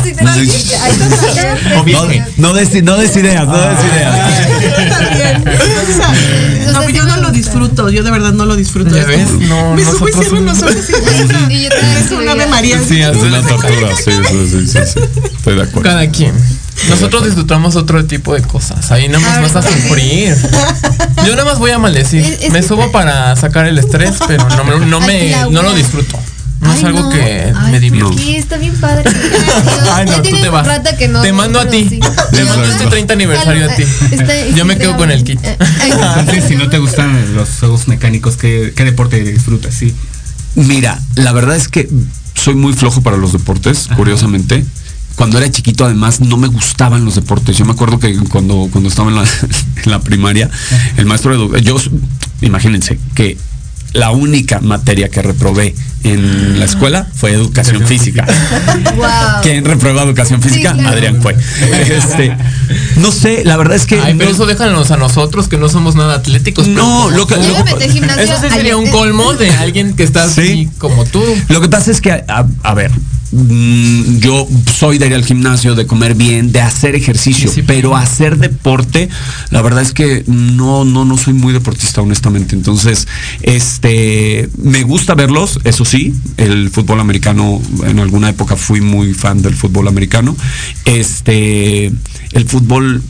[0.03, 0.11] te
[1.77, 2.05] O No,
[2.37, 4.13] no des, no des ideas, no des ideas.
[6.73, 8.95] No, yo no lo disfruto, yo de verdad no lo disfruto.
[8.95, 9.31] ¿Ya Es ves?
[9.47, 10.11] No, me subo y
[10.41, 12.79] los ojos y Y yo también es un ave María.
[12.79, 13.47] Sí, una es.
[13.47, 14.99] tortura, sí, sí, sí, sí.
[15.35, 15.81] Estoy de acuerdo.
[15.83, 16.33] Cada quien.
[16.89, 18.91] Nosotros disfrutamos otro tipo de cosas.
[18.91, 20.35] Ahí nada más vas a sufrir.
[21.25, 22.21] Yo nada más voy a maldecir.
[22.21, 25.73] Es- es Me subo para sacar el estrés, pero no, me- no me, no lo
[25.73, 26.19] disfruto.
[26.59, 27.09] No es Ay, algo no.
[27.09, 28.17] que Ay, me divierte.
[28.17, 29.03] Sí, está bien padre.
[29.93, 30.65] Ay, no, tú te vas.
[30.97, 31.87] que no, Te mando a ti.
[31.89, 31.99] sí.
[32.31, 33.83] Te mando este 30 aniversario a ti.
[34.11, 35.39] Está- Yo me quedo con el kit.
[35.43, 39.73] eh, ay, Entonces, si no te gustan los juegos mecánicos, ¿qué, qué deporte disfrutas?
[39.73, 39.93] Sí.
[40.55, 41.89] Mira, la verdad es que
[42.33, 44.63] soy muy flojo para los deportes, curiosamente.
[45.15, 47.57] Cuando era chiquito, además, no me gustaban los deportes.
[47.57, 49.15] Yo me acuerdo que cuando, cuando estaba en
[49.85, 50.49] la, primaria,
[50.97, 51.77] el maestro de edu- yo,
[52.41, 53.37] imagínense que
[53.93, 58.25] la única materia que reprobé en la escuela fue educación física.
[58.95, 59.05] Wow.
[59.43, 60.73] ¿Quién reprueba educación Sí, física?
[60.73, 60.89] claro.
[60.89, 61.35] Adrián fue.
[61.89, 62.35] Este,
[62.97, 65.69] no sé, la verdad es que Ay, pero no- eso déjanos a nosotros que no
[65.69, 66.67] somos nada atléticos.
[66.67, 68.23] No, lo que- lo- me metí al gimnasio.
[68.23, 70.69] Eso sí sería un colmo de alguien que está así Sí.
[70.77, 71.23] como tú.
[71.49, 72.91] Lo que pasa es que, a, a ver,
[73.31, 78.37] mm, yo soy de ir al gimnasio, de comer bien, de hacer ejercicio, pero hacer
[78.37, 79.09] deporte,
[79.51, 82.55] la verdad es que no, no, no soy muy deportista, honestamente.
[82.55, 83.07] Entonces,
[83.41, 89.41] este, me gusta verlos, eso sí, el fútbol americano, en alguna época fui muy fan
[89.41, 90.35] del fútbol americano.
[90.85, 91.87] Este,
[92.31, 93.01] el fútbol,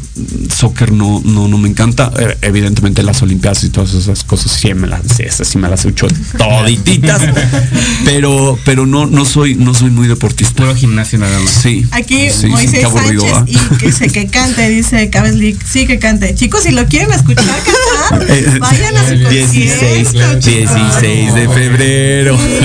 [0.56, 2.12] soccer no, no, no me encanta.
[2.18, 5.70] Eh, Evidentemente las olimpiadas y todas esas cosas sí me las, sí, esas sí me
[5.70, 6.08] las he hecho
[6.38, 7.22] todititas.
[8.06, 10.54] pero, pero no, no soy, no soy muy deportista.
[10.56, 11.50] Puro gimnasio nada más.
[11.50, 11.86] Sí.
[11.92, 15.88] Aquí sí, Moisés qué aburrido, Sánchez y que dice que cante, dice Cabez League, sí
[15.88, 16.36] que cante.
[16.36, 20.76] Chicos, si lo quieren escuchar cantar, Eh, vayan a su 16, concierto, chicos.
[20.76, 22.38] 16 de febrero.
[22.38, 22.60] Sí,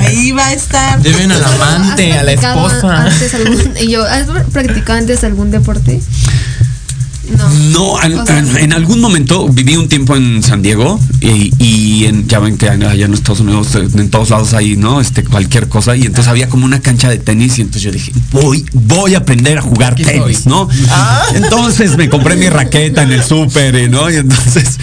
[0.00, 1.02] ahí va a estar.
[1.02, 3.02] Lleven al ¿Has amante, a la esposa.
[3.04, 6.00] Antes algún, y yo, ¿has practicado antes algún deporte?
[7.36, 7.48] No.
[7.98, 11.52] No, en, O sea, en- en algún momento viví un tiempo en San Diego y,
[11.62, 15.00] y en- ya ven que allá en Estados Unidos en todos lados hay, ¿no?
[15.00, 18.12] Este cualquier cosa y entonces había como una cancha de tenis y entonces yo dije,
[18.32, 20.46] voy, voy a aprender a jugar Aquí tenis.
[20.46, 20.68] ¿no?
[21.34, 24.10] Entonces me compré mi raqueta en el súper, y, ¿no?
[24.10, 24.78] Y entonces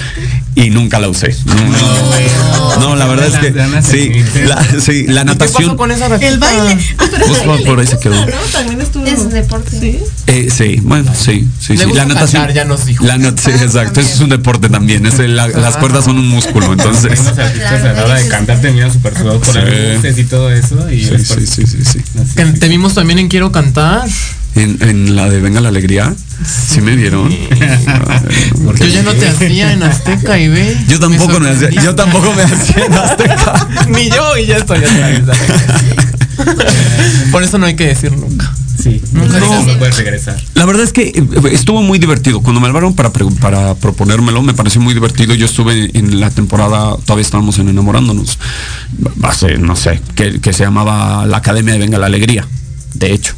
[0.55, 1.35] y nunca la usé.
[1.45, 3.51] No, no, la verdad es que
[3.83, 5.77] sí, la, sí, la ¿Qué pasó natación.
[5.77, 6.07] con esa?
[6.15, 6.77] El baile.
[6.97, 8.25] Ah, Pues por- ahí se quedó.
[8.51, 9.05] También estuvo.
[9.05, 9.79] Es un deporte.
[9.79, 9.99] Sí.
[10.27, 11.85] Eh, sí, bueno, sí, sí, sí.
[11.93, 12.47] La natación.
[12.53, 13.05] ya nos dijo.
[13.05, 13.99] La nat- sí, exacto.
[13.99, 15.05] Eso es un deporte también.
[15.05, 17.19] Es el- la- las cuerdas son un músculo, entonces.
[17.19, 19.59] Unos artistas a la hora de cantar súper sudados por Sí.
[19.59, 20.89] las luces y todo eso.
[20.91, 21.99] Y Sí, sí, sí, sí, sí.
[22.21, 22.53] Así, Que sí.
[22.59, 24.03] Te vimos también en Quiero Cantar.
[24.55, 26.13] En, en la de Venga la Alegría,
[26.45, 27.29] sí me vieron.
[27.29, 30.77] Yo ya no te hacía en Azteca y ve.
[30.87, 33.67] Yo tampoco me hacía, yo tampoco me hacía en Azteca.
[33.89, 35.37] Ni yo y ya estoy atrás.
[37.31, 38.51] Por eso no hay que decir nunca.
[38.81, 40.39] Sí, Nunca digas- no puedes regresar.
[40.53, 42.41] La verdad es que eh, estuvo muy divertido.
[42.41, 45.33] Cuando me hablaron para, pre- para proponérmelo, me pareció muy divertido.
[45.33, 48.37] Yo estuve en la temporada, todavía estábamos en Enamorándonos,
[49.23, 52.45] hace, no sé, que, que se llamaba La Academia de Venga la Alegría,
[52.93, 53.33] de hecho.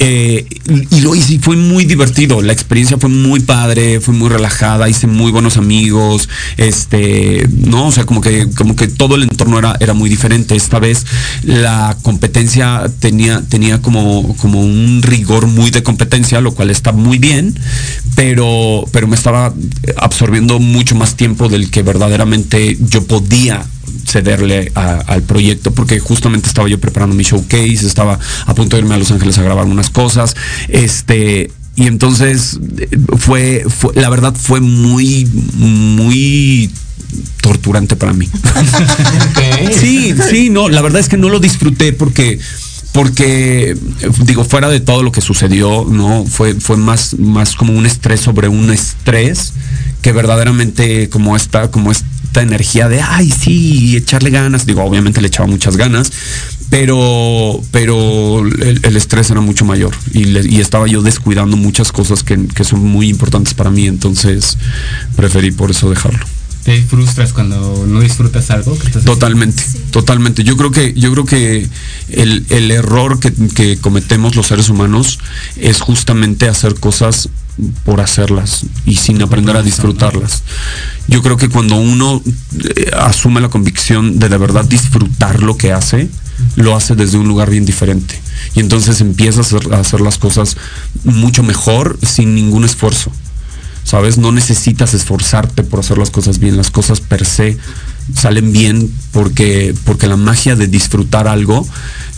[0.00, 0.46] Eh,
[0.90, 2.40] y lo hice y fue muy divertido.
[2.42, 7.92] La experiencia fue muy padre, fue muy relajada, hice muy buenos amigos, este, no, o
[7.92, 10.54] sea, como que, como que todo el entorno era, era muy diferente.
[10.54, 11.04] Esta vez
[11.42, 17.18] la competencia tenía, tenía como, como un rigor muy de competencia, lo cual está muy
[17.18, 17.58] bien,
[18.14, 19.52] pero, pero me estaba
[19.96, 23.64] absorbiendo mucho más tiempo del que verdaderamente yo podía
[24.08, 28.94] cederle al proyecto porque justamente estaba yo preparando mi showcase, estaba a punto de irme
[28.94, 30.34] a Los Ángeles a grabar unas cosas,
[30.68, 32.58] este, y entonces
[33.18, 36.70] fue, fue la verdad fue muy, muy
[37.40, 38.28] torturante para mí.
[39.72, 42.38] sí, sí, no, la verdad es que no lo disfruté porque
[42.92, 43.76] porque
[44.24, 48.20] digo fuera de todo lo que sucedió no fue fue más más como un estrés
[48.20, 49.52] sobre un estrés
[50.02, 55.28] que verdaderamente como esta como esta energía de ay sí echarle ganas digo obviamente le
[55.28, 56.10] echaba muchas ganas
[56.70, 62.64] pero pero el, estrés era mucho mayor y, estaba yo descuidando muchas cosas que, que
[62.64, 64.58] son muy importantes para mí entonces
[65.16, 66.37] preferí por eso dejarlo
[66.68, 70.44] te frustras cuando no disfrutas algo totalmente totalmente.
[70.44, 71.66] Yo creo que yo creo que
[72.10, 75.18] el, error que, cometemos los seres humanos
[75.56, 77.30] es justamente hacer cosas
[77.86, 80.42] por hacerlas y sin aprender a disfrutarlas.
[81.06, 82.22] Yo creo que cuando uno
[82.76, 86.10] eh, asume la convicción de de verdad disfrutar lo que hace
[86.56, 88.20] lo hace desde un lugar bien diferente.
[88.54, 90.58] Y entonces empieza a hacer las cosas
[91.02, 93.10] mucho mejor sin ningún esfuerzo
[93.88, 94.18] ¿sabes?
[94.18, 97.56] No necesitas esforzarte por hacer las cosas bien, las cosas per se
[98.14, 101.66] salen bien porque, porque la magia de disfrutar algo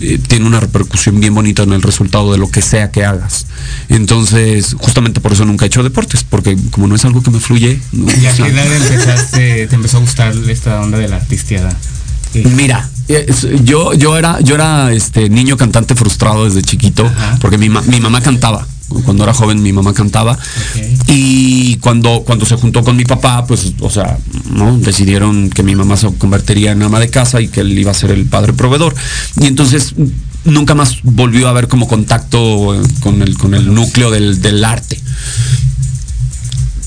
[0.00, 3.46] eh, tiene una repercusión bien bonita en el resultado de lo que sea que hagas.
[3.88, 7.38] Entonces, justamente por eso nunca he hecho deportes, porque como no es algo que me
[7.38, 7.80] fluye...
[7.92, 11.72] ¿Y a qué edad empezaste, te empezó a gustar esta onda de la artistiada?
[12.34, 17.08] Mira, eh, yo, yo era, yo era este niño cantante frustrado desde chiquito,
[17.40, 18.66] porque mi, mi mamá cantaba
[19.04, 20.38] cuando era joven mi mamá cantaba
[21.12, 24.16] y cuando, cuando se juntó con mi papá, pues, o sea,
[24.78, 27.94] decidieron que mi mamá se convertiría en ama de casa y que él iba a
[27.94, 28.94] ser el padre proveedor.
[29.40, 29.94] Y entonces
[30.44, 34.98] nunca más volvió a haber como contacto con el, con el núcleo del, del arte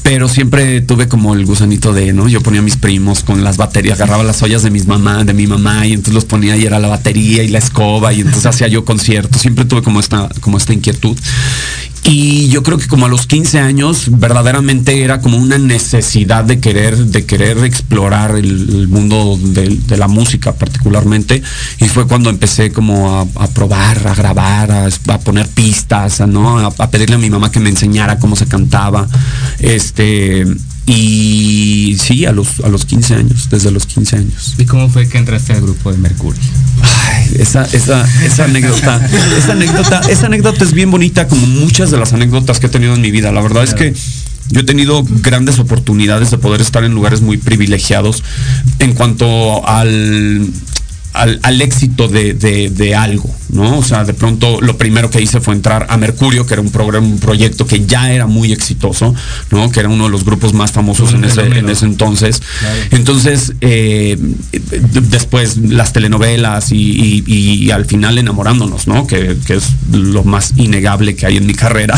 [0.04, 2.28] pero siempre tuve como el gusanito de, ¿no?
[2.28, 5.34] Yo ponía a mis primos con las baterías, agarraba las ollas de mis mamá, de
[5.34, 8.46] mi mamá, y entonces los ponía y era la batería y la escoba, y entonces
[8.46, 9.42] hacía yo conciertos.
[9.42, 11.18] Siempre tuve como esta, como esta inquietud.
[12.06, 16.60] Y yo creo que como a los 15 años verdaderamente era como una necesidad de
[16.60, 21.42] querer, de querer explorar el, mundo de, la música particularmente.
[21.80, 26.60] Y fue cuando empecé como a, probar, a grabar, a, poner pistas, ¿no?
[26.60, 29.08] A, pedirle a mi mamá que me enseñara cómo se cantaba.
[29.60, 30.46] Este,
[30.86, 34.56] y sí, a los, a los 15 años, desde los 15 años.
[34.58, 36.42] ¿Y cómo fue que entraste al grupo de Mercurio?
[37.40, 39.02] esa, esa, esa anécdota,
[39.38, 42.94] esa anécdota, esa anécdota es bien bonita como muchas de las anécdotas que he tenido
[42.94, 43.32] en mi vida.
[43.32, 43.94] La verdad es que
[44.50, 48.24] yo he tenido grandes oportunidades de poder estar en lugares muy privilegiados
[48.80, 50.48] en cuanto al,
[51.14, 53.78] al, éxito de, algo, ¿no?
[53.78, 56.72] O sea, de pronto lo primero que hice fue entrar a Mercurio, que era un
[56.72, 59.14] programa, un proyecto que ya era muy exitoso,
[59.52, 59.72] ¿no?
[59.72, 62.42] Que era uno de los grupos más famosos en ese, en ese, entonces.
[62.92, 64.18] Entonces, eh,
[64.52, 69.08] después las telenovelas y, al final enamorándonos, ¿no?
[69.08, 71.96] Que, es lo más innegable que hay en mi carrera.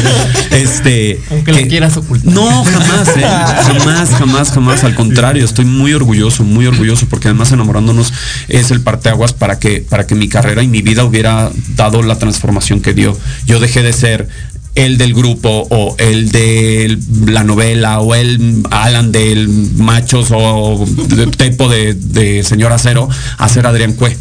[0.50, 2.32] este, Aunque lo quieras ocultar.
[2.32, 3.22] No, jamás, ¿eh?
[3.22, 4.84] jamás, jamás, jamás.
[4.84, 8.12] Al contrario, estoy muy orgulloso, muy orgulloso, porque además enamorándonos
[8.50, 12.18] es el parteaguas para que, para que mi carrera y mi vida hubiera dado la
[12.18, 13.16] transformación que dio.
[13.46, 14.28] Yo dejé de ser
[14.74, 16.96] el del grupo o el de
[17.26, 23.48] la novela o el Alan del Machos o de Tepo de, de Señor Acero a
[23.48, 24.16] ser Adrián Cue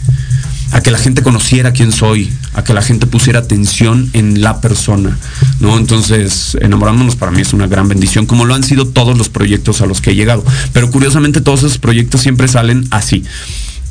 [0.71, 4.61] a que la gente conociera quién soy, a que la gente pusiera atención en la
[4.61, 5.17] persona,
[5.59, 5.77] ¿no?
[5.77, 9.81] Entonces, enamorándonos para mí es una gran bendición, como lo han sido todos los proyectos
[9.81, 10.43] a los que he llegado.
[10.73, 13.23] Pero curiosamente todos esos proyectos siempre salen así.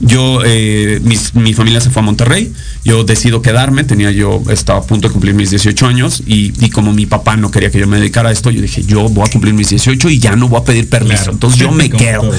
[0.01, 1.01] Yo, eh,
[1.35, 2.53] mi familia se fue a Monterrey,
[2.85, 6.93] yo decido quedarme, tenía yo, estaba a punto de cumplir mis 18 años y, como
[6.93, 9.31] mi papá no quería que yo me dedicara a esto, yo dije, yo voy a
[9.31, 11.31] cumplir mis 18 y ya no voy a pedir permiso.
[11.31, 12.31] Entonces yo me quedo.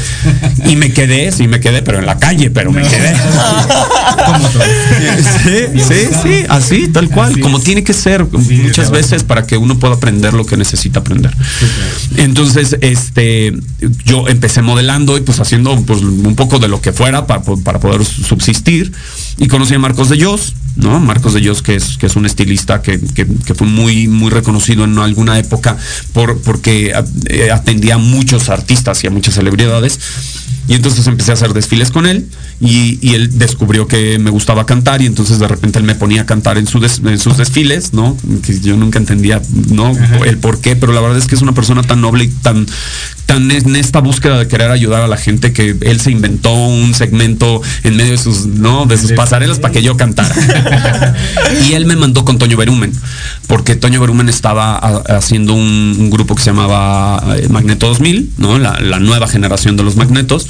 [0.65, 3.15] Y me quedé, sí me quedé, pero en la calle, pero me quedé.
[5.43, 9.77] sí, sí, sí, así, tal cual, como tiene que ser muchas veces para que uno
[9.77, 11.35] pueda aprender lo que necesita aprender.
[12.17, 13.53] Entonces, este,
[14.05, 17.79] yo empecé modelando y pues haciendo pues, un poco de lo que fuera para para
[17.79, 18.91] poder subsistir.
[19.37, 20.99] Y conocí a Marcos de Dios, ¿no?
[20.99, 22.99] Marcos de Dios, que es, que es un estilista que,
[23.55, 25.77] fue muy, muy reconocido en alguna época
[26.13, 26.93] por, porque
[27.27, 29.99] eh, atendía a muchos artistas y a muchas celebridades.
[30.67, 32.27] Y entonces empecé a hacer desfiles con él
[32.61, 36.21] y, y él descubrió que me gustaba cantar y entonces de repente él me ponía
[36.21, 38.15] a cantar en, su des- en sus desfiles, ¿no?
[38.45, 39.91] Que yo nunca entendía, ¿no?
[40.25, 42.67] El por qué, pero la verdad es que es una persona tan noble y tan,
[43.25, 46.93] tan en esta búsqueda de querer ayudar a la gente que él se inventó un
[46.93, 48.85] segmento en medio de sus, ¿no?
[48.85, 50.35] De sus pasarelas para que yo cantara.
[51.67, 52.93] y él me mandó con Toño Berumen,
[53.47, 58.57] porque Toño Berumen estaba haciendo un, grupo que se llamaba eh, Magneto 2000, ¿no?
[58.57, 60.47] La, nueva generación de los magnetos.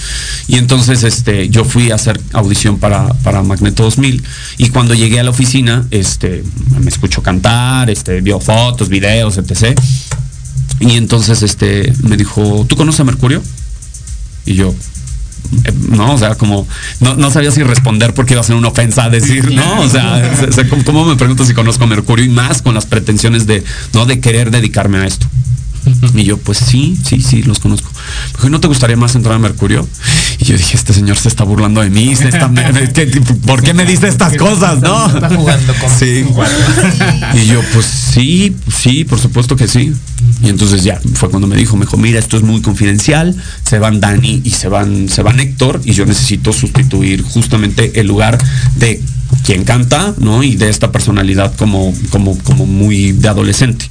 [0.47, 4.23] Y entonces este, yo fui a hacer audición para, para Magneto 2000.
[4.57, 6.43] Y cuando llegué a la oficina, este,
[6.79, 9.79] me escuchó cantar, este, vio fotos, videos, etc.
[10.79, 13.43] Y entonces este, me dijo, ¿tú conoces a Mercurio?
[14.45, 14.73] Y yo,
[15.89, 16.67] no, o sea, como
[16.99, 19.81] no, no sabía si responder porque iba a ser una ofensa decir, ¿no?
[19.81, 22.85] O sea, se- se- ¿cómo, me pregunto si conozco a Mercurio y más con las
[22.85, 23.63] pretensiones de,
[23.93, 24.05] ¿no?
[24.05, 25.27] De querer dedicarme a esto.
[26.13, 27.89] Y yo, pues sí, sí, sí, los conozco.
[27.89, 29.87] Me dijo, ¿no te gustaría más entrar a Mercurio?
[30.37, 33.07] Y yo dije, este señor se está burlando de mí, se está- me- me- ¿qué-
[33.45, 35.07] ¿por qué me dice estas cosas, no?
[35.07, 36.25] Está jugando con Sí.
[37.33, 37.85] Y yo, pues
[38.19, 39.93] sí, sí, por supuesto que sí.
[40.43, 43.79] Y entonces ya fue cuando me dijo, me dijo, mira, esto es muy confidencial, se
[43.79, 48.37] van Dani y se van, se van Héctor, y yo necesito sustituir justamente el lugar
[48.75, 49.01] de
[49.45, 50.43] quien canta, ¿no?
[50.43, 53.85] Y de esta personalidad como, como, como muy de adolescente.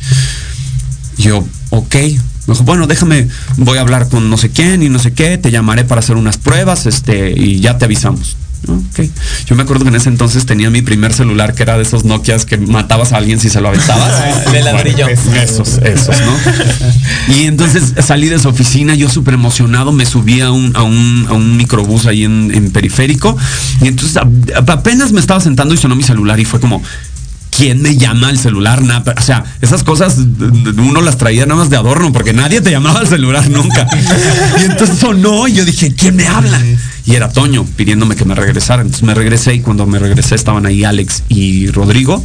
[1.17, 1.95] Yo, ok.
[1.95, 5.39] Me dijo, bueno, déjame, voy a hablar con no sé quién y no sé qué,
[5.39, 8.37] te llamaré para hacer unas pruebas, este, y ya te avisamos.
[8.67, 9.09] Ok.
[9.47, 12.05] Yo me acuerdo que en ese entonces tenía mi primer celular que era de esos
[12.05, 14.53] Nokias que matabas a alguien si se lo aventabas.
[14.53, 15.07] De ladrillo.
[15.09, 16.37] Esos, esos, ¿no?
[17.35, 21.27] Y entonces salí de su oficina, yo súper emocionado, me subí a un, a un,
[21.29, 23.37] a un microbús ahí en, en periférico.
[23.83, 24.17] Y entonces
[24.67, 26.83] apenas me estaba sentando y sonó mi celular y fue como,
[27.59, 28.81] ¿quién me llama al celular?
[28.83, 32.71] Na- O sea, esas cosas uno las traía nada más de adorno porque nadie te
[32.71, 33.85] llamaba al celular nunca.
[34.61, 36.59] Y entonces sonó y yo dije, ¿quién me habla?
[37.05, 38.83] Y era Toño pidiéndome que me regresara.
[38.83, 42.25] Entonces me regresé y cuando me regresé estaban ahí Alex y Rodrigo.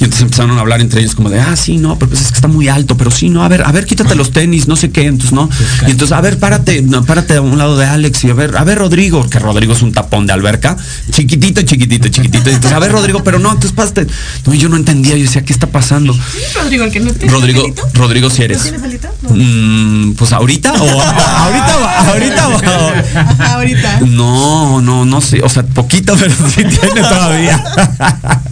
[0.00, 2.28] Y entonces empezaron a hablar entre ellos como de, ah, sí, no, pero pues es
[2.28, 4.76] que está muy alto, pero sí, no, a ver, a ver, quítate los tenis, no
[4.76, 5.48] sé qué, entonces no.
[5.86, 8.56] Y entonces, a ver, párate, no, párate a un lado de Alex y a ver,
[8.56, 10.76] a ver, Rodrigo, que Rodrigo es un tapón de alberca,
[11.10, 12.50] chiquitito, chiquitito, chiquitito.
[12.50, 14.06] Y entonces, a ver, Rodrigo, pero no, entonces pásate.
[14.46, 16.16] No, yo no entendía, yo decía, ¿qué está pasando?
[16.54, 17.74] Rodrigo, el que no tiene Rodrigo.
[17.94, 18.62] Rodrigo si ¿No eres.
[18.62, 18.78] tiene?
[19.22, 19.30] No.
[19.34, 24.00] Mm, pues ahorita o ahorita o- ahorita o- Ajá, ahorita.
[24.06, 27.64] no, no, no sé, o sea, poquito, pero sí tiene todavía.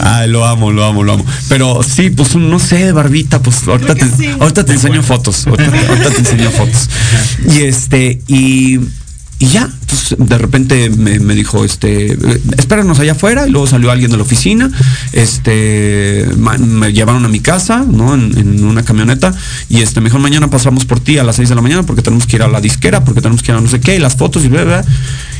[0.00, 1.24] Ay, lo amo, lo amo, lo amo.
[1.48, 4.28] Pero sí, pues un- no sé, barbita, pues ahorita te, sí.
[4.38, 5.46] ahorita te enseño fotos.
[5.46, 6.88] Ahorita, te- ahorita te enseño fotos.
[7.54, 8.78] Y este, y,
[9.38, 13.66] y ya, pues de repente me, me dijo, este, eh, espéranos allá afuera, y luego
[13.66, 14.70] salió alguien de la oficina,
[15.12, 18.14] este, ma- me llevaron a mi casa, ¿no?
[18.14, 19.34] En, en una camioneta,
[19.68, 22.02] y este, me dijo, mañana pasamos por ti a las 6 de la mañana porque
[22.02, 23.98] tenemos que ir a la disquera, porque tenemos que ir a no sé qué, y
[23.98, 24.84] las fotos y bla, bla.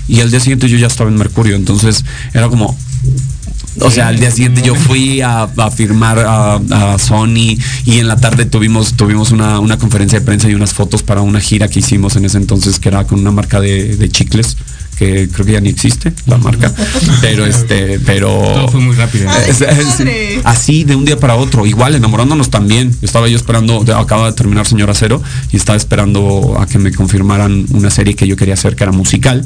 [0.08, 2.04] Y al día siguiente yo ya estaba en Mercurio, entonces
[2.34, 2.76] era como,
[3.80, 8.08] o sea, al día siguiente yo fui a, a firmar a, a Sony y en
[8.08, 11.68] la tarde tuvimos, tuvimos una, una conferencia de prensa y unas fotos para una gira
[11.68, 14.56] que hicimos en ese entonces que era con una marca de, de chicles
[14.94, 16.72] que creo que ya ni existe la marca
[17.20, 19.28] pero este pero Todo fue muy rápido.
[19.28, 20.40] Ay, padre.
[20.44, 24.66] así de un día para otro igual enamorándonos también estaba yo esperando acaba de terminar
[24.66, 25.20] señor acero
[25.50, 28.92] y estaba esperando a que me confirmaran una serie que yo quería hacer que era
[28.92, 29.44] musical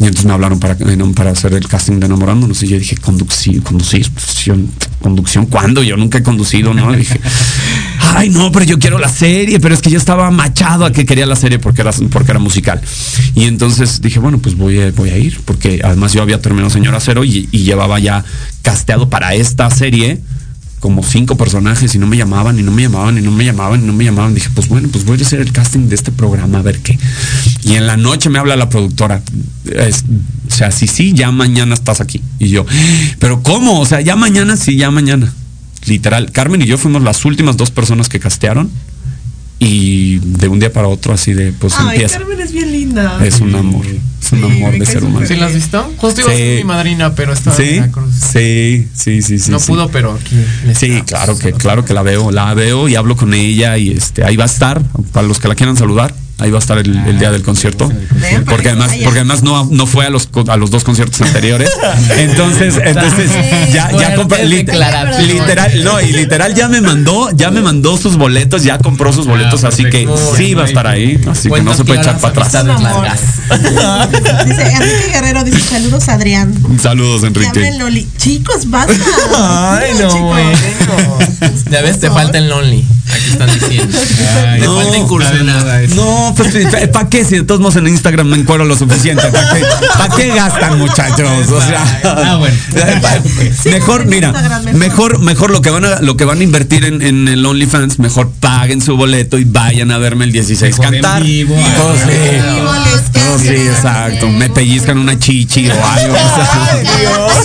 [0.00, 2.96] y entonces me hablaron para, eh, para hacer el casting de enamorándonos y yo dije
[2.96, 4.70] conducir conducir conducción
[5.00, 7.20] conducción cuándo yo nunca he conducido no Y dije
[8.14, 11.04] ay no pero yo quiero la serie pero es que yo estaba machado a que
[11.04, 12.80] quería la serie porque era porque era musical
[13.34, 16.70] y entonces dije bueno pues voy a, voy a ir porque además yo había terminado
[16.70, 18.24] señor acero y, y llevaba ya
[18.62, 20.20] casteado para esta serie
[20.80, 23.82] como cinco personajes y no me llamaban y no me llamaban y no me llamaban
[23.82, 24.34] y no me llamaban.
[24.34, 26.98] Dije, pues bueno, pues voy a hacer el casting de este programa a ver qué.
[27.64, 29.22] Y en la noche me habla la productora.
[29.64, 30.04] Es-
[30.48, 32.22] o sea, sí, sí, ya mañana estás aquí.
[32.38, 32.64] Y yo,
[33.18, 33.80] pero ¿cómo?
[33.80, 35.32] O sea, ya mañana, sí, ya mañana.
[35.86, 38.70] Literal, Carmen y yo fuimos las últimas dos personas que castearon
[39.60, 42.18] y de un día para otro así de, pues Ay, empieza.
[42.18, 43.18] Carmen es bien linda.
[43.24, 45.26] Es un amor, es un Sí, amor de ser humano.
[45.26, 45.92] ¿Sí la has visto?
[45.96, 46.38] Justo iba a Sí.
[46.40, 48.14] ser mi madrina, pero estaba en Sí, Veracruz.
[48.14, 49.50] sí, sí, sí, sí.
[49.50, 49.66] no sí.
[49.66, 50.36] pudo, pero aquí.
[50.74, 54.24] Sí, claro que, claro que la veo, la veo y hablo con ella y este,
[54.24, 54.80] ahí va a estar,
[55.12, 57.90] para los que la quieran saludar, ahí va a estar el, el día del concierto.
[58.46, 61.20] Porque que además, porque además no, no fue a los co- a los dos conciertos
[61.22, 61.70] anteriores.
[62.18, 63.30] Entonces, entonces
[63.72, 65.26] ya, ya compró Fuertes lit- declaraciones.
[65.34, 69.26] literal, no, y literal ya me mandó, ya me mandó sus boletos, ya compró sus
[69.26, 72.44] boletos, así que sí va a estar ahí, así que no se puede echar para
[72.44, 72.64] atrás.
[74.46, 76.54] Dice Enrique Guerrero, dice saludos Adrián.
[76.80, 77.70] Saludos, Enrique.
[77.78, 78.06] Loli.
[78.18, 78.92] Chicos, basta.
[79.80, 80.50] Ay, no, bueno.
[81.70, 82.84] Ya ves, te falta el lonely.
[83.10, 83.98] Aquí están diciendo.
[84.46, 85.88] Ay, no, falta incursionar.
[85.90, 86.54] No, pues
[86.92, 87.24] ¿para qué?
[87.24, 89.22] Si de todos modos en Instagram me encuero lo suficiente.
[89.30, 89.62] ¿Para qué,
[89.98, 91.48] pa' qué gastan, muchachos?
[91.50, 92.56] O sea, Ah, bueno.
[93.66, 94.32] mejor, mira,
[94.74, 95.18] mejor.
[95.20, 98.30] mejor, lo que van a, lo que van a invertir en, en el OnlyFans, mejor
[98.40, 101.22] paguen su boleto y vayan a verme el 16 Mejor en cantar.
[101.22, 102.54] vivo, Oh, sí.
[102.54, 102.72] Vivo
[103.38, 104.28] sí, exacto.
[104.28, 106.16] Me pellizcan una chichi o algo.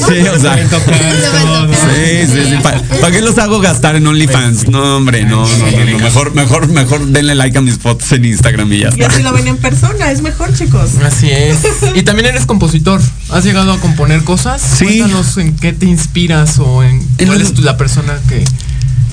[0.07, 0.57] Sí, o sea.
[0.57, 2.55] Sí, sí, sí.
[2.99, 4.67] ¿Para qué los hago gastar en OnlyFans?
[4.67, 5.99] No, hombre, no, no, no, no.
[5.99, 9.07] Mejor, mejor, mejor denle like a mis fotos en Instagram y ya Y está.
[9.13, 10.91] así lo ven en persona, es mejor, chicos.
[11.05, 11.57] Así es.
[11.95, 13.01] Y también eres compositor.
[13.29, 14.61] ¿Has llegado a componer cosas?
[14.61, 14.85] Sí.
[14.85, 18.43] Cuéntanos en qué te inspiras o en cuál es tu- la persona que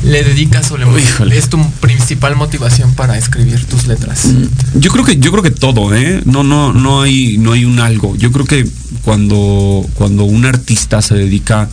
[0.04, 1.36] le dedicas o le Híjole.
[1.36, 4.28] es tu principal motivación para escribir tus letras.
[4.74, 6.22] Yo creo que, yo creo que todo, ¿eh?
[6.24, 8.16] No, no, no hay, no hay un algo.
[8.16, 8.66] Yo creo que
[9.04, 11.68] cuando, cuando un artista se dedica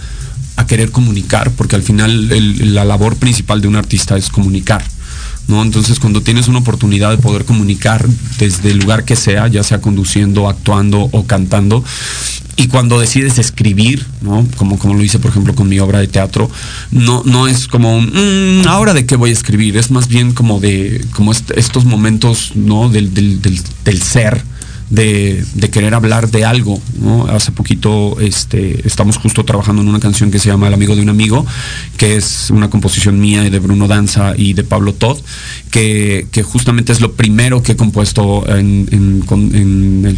[0.57, 4.83] a querer comunicar, porque al final el- la labor principal de un artista es comunicar.
[5.47, 5.61] ¿No?
[5.63, 8.05] Entonces, cuando tienes una oportunidad de poder comunicar
[8.37, 11.85] desde el lugar que sea, ya sea conduciendo, actuando o cantando,
[12.59, 14.45] y cuando decides escribir, ¿no?
[14.57, 16.49] Como, como lo hice, por ejemplo, con mi obra de teatro,
[16.91, 20.33] no, no es como, un, "Mm, ahora de qué voy a escribir, es más bien
[20.33, 22.89] como de, como est- estos momentos, ¿no?
[22.89, 24.41] Del, del, ser,
[24.89, 26.81] de, de querer hablar de algo.
[27.29, 31.01] Hace poquito este, estamos justo trabajando en una canción que se llama El amigo de
[31.01, 31.45] un amigo,
[31.97, 35.17] que es una composición mía y de Bruno Danza y de Pablo Todd,
[35.71, 40.17] que, que justamente es lo primero que he compuesto en, en el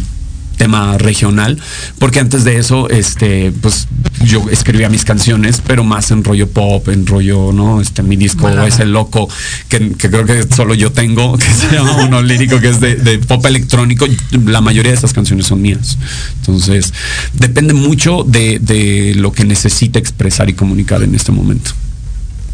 [0.60, 1.58] tema regional,
[1.98, 3.88] porque antes de eso, este, pues
[4.26, 7.80] yo escribía mis canciones, pero más en rollo pop, en rollo, ¿no?
[7.80, 8.68] Este, mi disco Balada.
[8.68, 9.26] es el loco,
[9.70, 12.96] que, que creo que solo yo tengo, que se llama uno lírico, que es de,
[12.96, 14.04] de pop electrónico.
[14.44, 15.96] La mayoría de esas canciones son mías.
[16.40, 16.92] Entonces,
[17.32, 21.70] depende mucho de, de lo que necesita expresar y comunicar en este momento.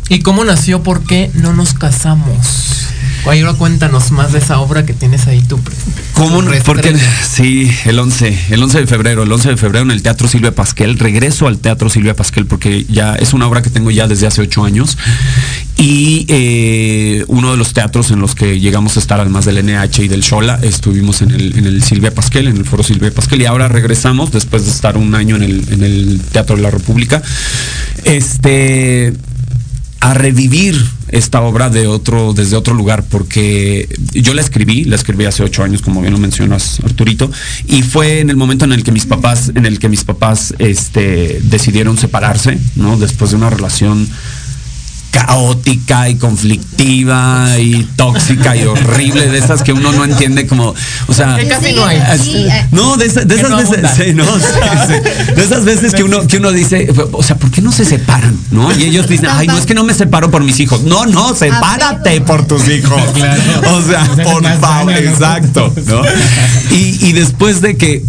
[0.08, 0.84] ¿Y cómo nació?
[0.84, 2.86] ¿Por qué no nos casamos?
[3.28, 5.58] Ay, ahora cuéntanos más de esa obra que tienes ahí tú.
[6.14, 6.42] ¿Cómo?
[6.42, 6.52] no?
[6.64, 6.96] Porque
[7.28, 10.54] sí, el 11, el 11 de febrero, el 11 de febrero en el Teatro Silvia
[10.54, 14.26] Pasquel, regreso al Teatro Silvia Pasquel porque ya es una obra que tengo ya desde
[14.26, 14.96] hace ocho años
[15.76, 20.04] y eh, uno de los teatros en los que llegamos a estar además del NH
[20.04, 23.42] y del Shola, estuvimos en el, en el Silvia Pasquel, en el Foro Silvia Pasquel
[23.42, 26.70] y ahora regresamos después de estar un año en el, en el Teatro de la
[26.70, 27.22] República.
[28.04, 29.12] Este
[30.00, 35.24] a revivir esta obra de otro, desde otro lugar, porque yo la escribí, la escribí
[35.24, 37.30] hace ocho años, como bien lo mencionas, Arturito,
[37.66, 40.54] y fue en el momento en el que mis papás, en el que mis papás
[40.58, 42.96] este, decidieron separarse, ¿no?
[42.96, 44.08] Después de una relación
[45.10, 50.74] caótica y conflictiva y tóxica y horrible de esas que uno no entiende como
[51.06, 51.98] o sea Que casi no hay.
[52.22, 53.96] Sí, eh, no, de, esa- de Que esas no veces, abundan.
[53.96, 54.44] sí, no, sí,
[54.88, 55.34] sí.
[55.34, 58.36] de esas veces que uno, que uno dice, o sea, ¿por qué no se separan?
[58.50, 58.74] ¿No?
[58.76, 60.82] Y ellos dicen, ay, no es que no me separo por mis hijos.
[60.82, 63.00] No, no, sepárate por tus hijos.
[63.14, 63.42] Claro.
[63.76, 65.72] O sea, por favor, exacto.
[65.86, 66.02] ¿no?
[66.70, 68.04] Y, y después de que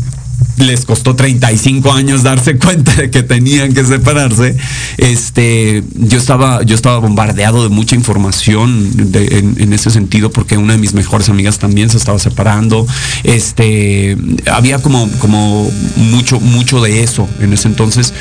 [0.57, 4.55] les costó 35 años darse cuenta de que tenían que separarse.
[4.97, 10.79] Este, yo estaba, yo estaba bombardeado de mucha información en, ese sentido, porque una de
[10.79, 12.87] mis mejores amigas también se estaba separando.
[13.23, 14.17] Este,
[14.51, 18.13] había como, como mucho, mucho de eso en ese entonces.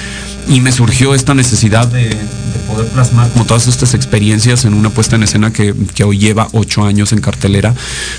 [0.49, 2.17] Y me surgió esta necesidad de
[2.77, 6.49] poder plasmar como todas estas experiencias en una puesta en escena que, que hoy lleva
[6.53, 7.75] ocho años en cartelera,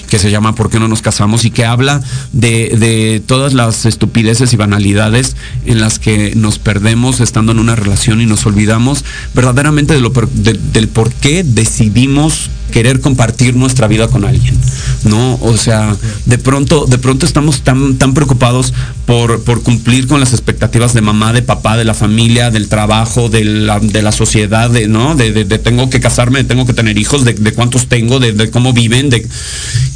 [0.09, 1.45] que se llama ¿Por qué no nos casamos?
[1.45, 2.01] y que habla
[2.33, 5.35] de, de todas las estupideces y banalidades
[5.65, 9.05] en las que nos perdemos estando en una relación y nos olvidamos
[9.35, 14.55] verdaderamente del por qué decidimos querer compartir nuestra vida con alguien,
[15.03, 15.35] ¿no?
[15.41, 15.95] O sea,
[16.25, 18.73] de pronto, de pronto estamos tan, tan preocupados
[19.05, 23.29] por, por cumplir con las expectativas de mamá, de papá, de la familia, del trabajo,
[23.29, 25.15] de la, de la sociedad, de, ¿no?
[25.15, 28.19] De, de- de tengo que casarme, de tengo que tener hijos, de, de cuántos tengo,
[28.19, 29.27] de, de cómo viven, de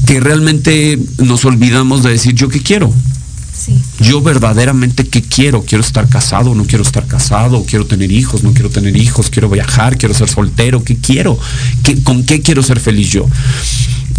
[0.05, 2.93] que realmente nos olvidamos de decir yo qué quiero.
[3.57, 3.79] Sí.
[3.99, 8.53] Yo verdaderamente qué quiero, quiero estar casado, no quiero estar casado, quiero tener hijos, no
[8.53, 11.37] quiero tener hijos, quiero viajar, quiero ser soltero, ¿qué quiero?
[11.83, 13.27] ¿Qué- ¿Con qué quiero ser feliz yo?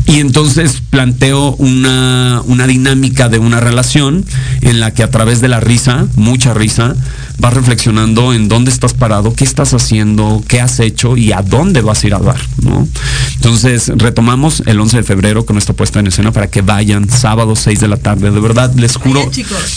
[0.07, 4.25] Y entonces planteo una, una dinámica de una relación
[4.61, 6.95] en la que a través de la risa, mucha risa,
[7.39, 11.81] vas reflexionando en dónde estás parado, qué estás haciendo, qué has hecho y a dónde
[11.81, 12.87] vas a ir a dar, ¿no?
[13.37, 17.57] Entonces retomamos el 11 de febrero con esta puesta en escena para que vayan sábado
[17.57, 18.31] 6 de la tarde.
[18.31, 19.29] De verdad, les juro,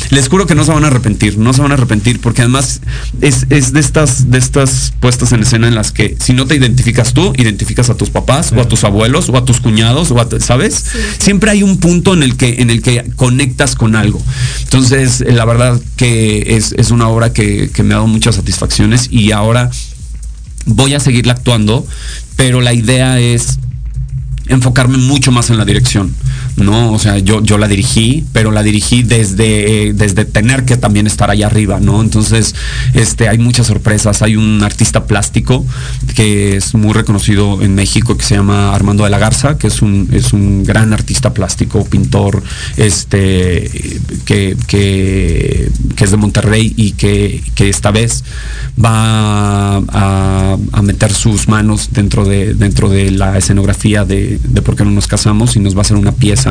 [0.10, 2.82] les juro que no se van a arrepentir, no se van a arrepentir, porque además
[3.22, 6.56] es, es de estas, de estas puestas en escena en las que si no te
[6.56, 10.20] identificas tú, identificas a tus papás, o a tus abuelos, o a tus cuñados, o
[10.20, 10.86] a, ¿sabes?
[11.18, 14.22] Siempre hay un punto en el que, en el que conectas con algo.
[14.64, 18.36] Entonces, eh, la verdad que es, es una obra que, que me ha dado muchas
[18.36, 19.70] satisfacciones y ahora
[20.66, 21.86] voy a seguirla actuando,
[22.36, 23.60] pero la idea es
[24.48, 26.14] enfocarme mucho más en la dirección,
[26.58, 26.92] ¿no?
[26.92, 31.30] O sea, yo, yo la dirigí, pero la dirigí desde, desde tener que también estar
[31.30, 32.02] allá arriba, ¿no?
[32.02, 32.56] Entonces,
[32.94, 34.22] este, hay muchas sorpresas.
[34.22, 35.66] Hay un artista plástico
[36.16, 39.82] que es muy reconocido en México que se llama Armando de la Garza, que es
[39.82, 42.42] un, es un gran artista plástico, pintor,
[42.78, 48.24] este, que, que, es de Monterrey y que, que esta vez
[48.84, 54.76] va a, a meter sus manos dentro de, dentro de la escenografía de, de por
[54.76, 56.45] qué no nos casamos y nos va a hacer una pieza.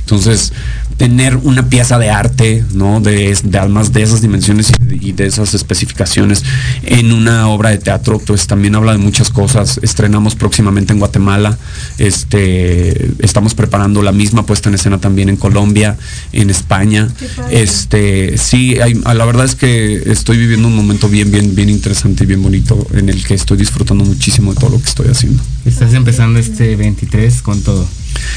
[0.00, 0.52] Entonces,
[0.96, 3.00] tener una pieza de arte, ¿no?
[3.00, 6.42] De, de además de esas dimensiones y de, y de esas especificaciones
[6.82, 9.78] en una obra de teatro, pues también habla de muchas cosas.
[9.82, 11.56] Estrenamos próximamente en Guatemala,
[11.98, 15.96] este, estamos preparando la misma puesta en escena también en Colombia,
[16.32, 17.08] en España.
[17.50, 22.24] Este, sí, hay, la verdad es que estoy viviendo un momento bien, bien, bien interesante
[22.24, 25.42] y bien bonito en el que estoy disfrutando muchísimo de todo lo que estoy haciendo.
[25.68, 27.86] Estás empezando este 23 con todo.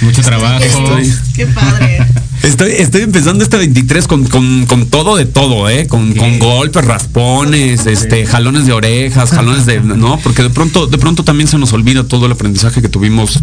[0.02, 0.64] Mucho trabajo.
[0.64, 2.06] Estoy- Qué padre.
[2.44, 5.86] Estoy, estoy empezando este 23 con, con, con todo de todo, ¿eh?
[5.88, 10.18] Con, con golpes, raspones, este, jalones de orejas, jalones de, ¿no?
[10.24, 13.42] Porque de pronto, de pronto también se nos olvida todo el aprendizaje que tuvimos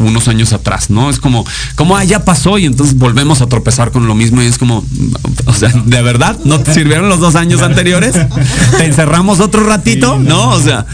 [0.00, 1.10] unos años atrás, ¿no?
[1.10, 4.46] Es como, como, ah, ya pasó y entonces volvemos a tropezar con lo mismo y
[4.46, 4.82] es como,
[5.44, 6.38] o sea, ¿de verdad?
[6.44, 8.14] ¿No te sirvieron los dos años anteriores?
[8.78, 10.18] ¿Te encerramos otro ratito?
[10.18, 10.50] ¿No?
[10.52, 10.86] O sea,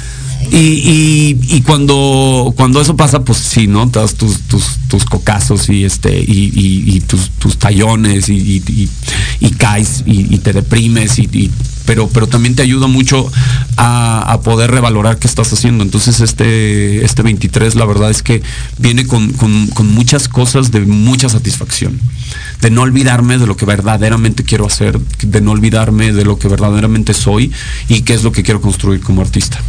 [0.51, 3.89] y, cuando, cuando eso pasa, pues sí, ¿no?
[3.91, 8.89] Te das tus, tus, tus cocazos y este, y, tus, tus tallones y,
[9.59, 11.51] caes y, te deprimes y,
[11.87, 13.31] pero, pero también te ayuda mucho
[13.77, 15.85] a, a poder revalorar qué estás haciendo.
[15.85, 18.43] Entonces este, este 23 la verdad es que
[18.79, 21.99] viene con, con- con muchas cosas de mucha satisfacción.
[22.61, 26.49] De no olvidarme de lo que verdaderamente quiero hacer, de no olvidarme de lo que
[26.49, 27.53] verdaderamente soy
[27.89, 29.61] y qué es lo que quiero construir como artista.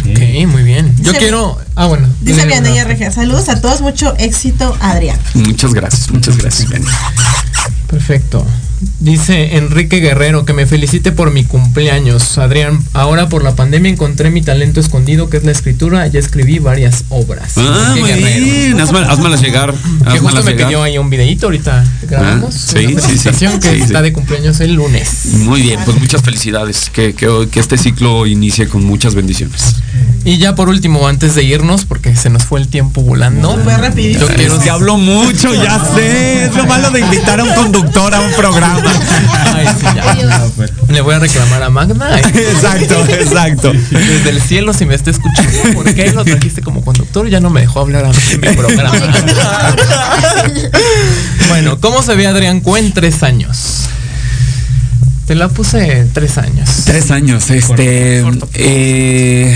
[0.00, 0.94] Ok, muy bien.
[0.98, 1.58] Yo Dice- quiero.
[1.74, 2.08] Ah, bueno.
[2.20, 2.84] Dice Rafa.
[2.84, 3.12] RG.
[3.12, 5.18] Saludos a todos, mucho éxito, Adrián.
[5.34, 6.68] Muchas gracias, muchas gracias.
[7.88, 8.46] Perfecto.
[9.00, 12.38] Dice Enrique Guerrero que me felicite por mi cumpleaños.
[12.38, 16.06] Adrián, ahora por la pandemia encontré mi talento escondido que es la escritura.
[16.06, 17.54] Ya escribí varias obras.
[17.56, 18.78] Ah, muy bien.
[18.78, 19.74] Hazme- Házmelas llegar.
[20.12, 22.54] Que justo me pidió ahí un videito ahorita que grabamos.
[22.54, 23.28] Ah, sí, una sí, sí.
[23.30, 23.34] que
[23.76, 24.04] Sí, está sí.
[24.04, 25.26] de cumpleaños el lunes.
[25.32, 26.88] Muy bien, pues muchas felicidades.
[26.90, 29.76] Que, que, que este ciclo inicie con muchas bendiciones.
[30.28, 33.58] Y ya por último, antes de irnos, porque se nos fue el tiempo volando.
[33.64, 34.28] Fue rapidísimo.
[34.28, 36.44] Yo quiero que hablo mucho, ya sé.
[36.44, 38.92] Es lo malo de invitar a un conductor a un programa.
[39.54, 40.46] Ay, sí, ya.
[40.92, 42.20] Le voy a reclamar a Magda.
[42.28, 43.72] Exacto, exacto.
[43.72, 47.26] Desde el cielo, si me está escuchando, ¿por qué lo trajiste como conductor?
[47.30, 48.92] Ya no me dejó hablar a mí en mi programa.
[51.48, 53.88] bueno, ¿cómo se ve Adrián Cue en tres años?
[55.28, 56.70] Te la puse tres años.
[56.86, 58.24] Tres años, este,
[58.54, 59.54] eh,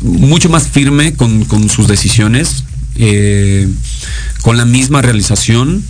[0.00, 2.64] mucho más firme con, con sus decisiones,
[2.96, 3.68] eh,
[4.40, 5.84] con la misma realización,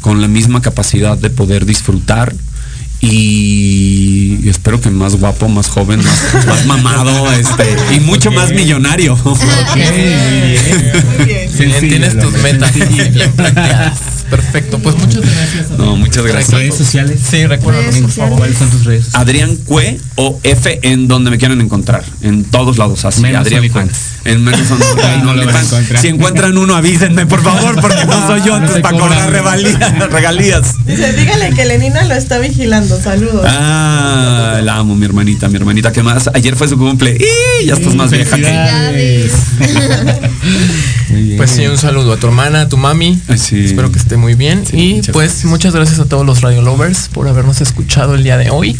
[0.00, 2.34] con la misma capacidad de poder disfrutar
[3.00, 9.16] y espero que más guapo, más joven, más, más mamado, este, y mucho más millonario.
[9.24, 9.38] Muy
[9.76, 10.60] bien.
[11.18, 13.98] Muy bien, tienes tus metas bien planteadas.
[14.30, 15.70] Perfecto, pues muchas gracias.
[15.70, 16.50] No, muchas gracias.
[16.50, 17.20] Redes sociales.
[17.28, 18.38] Sí, recuerda, Redes por favor.
[18.38, 19.14] ¿Cuáles son tus redes?
[19.14, 22.04] Adrián Cue o F en donde me quieran encontrar.
[22.22, 23.22] En todos lados, así.
[23.22, 23.86] Menos Adrián Cue.
[24.24, 24.60] En menos
[25.22, 25.98] no lo van a.
[26.00, 30.10] Si encuentran uno, avísenme, por favor, porque no soy yo No para cobra, cobrar regalías.
[30.10, 30.74] regalías.
[30.84, 33.00] Dice, dígale que Lenina lo está vigilando.
[33.00, 33.46] Saludos.
[33.46, 35.92] Ah, la amo, mi hermanita, mi hermanita.
[35.92, 36.28] ¿Qué más?
[36.34, 37.16] Ayer fue su cumple.
[37.20, 37.66] ¡Y!
[37.66, 38.42] Ya estás más vieja que.
[38.42, 39.32] Felicidades.
[41.10, 41.36] Muy bien.
[41.36, 43.20] Pues sí, un saludo a tu hermana, a tu mami.
[43.28, 43.64] Ay, sí.
[43.64, 44.64] Espero que esté muy bien.
[44.66, 45.50] Sí, y muchas pues gracias.
[45.50, 48.76] muchas gracias a todos los Radio Lovers por habernos escuchado el día de hoy.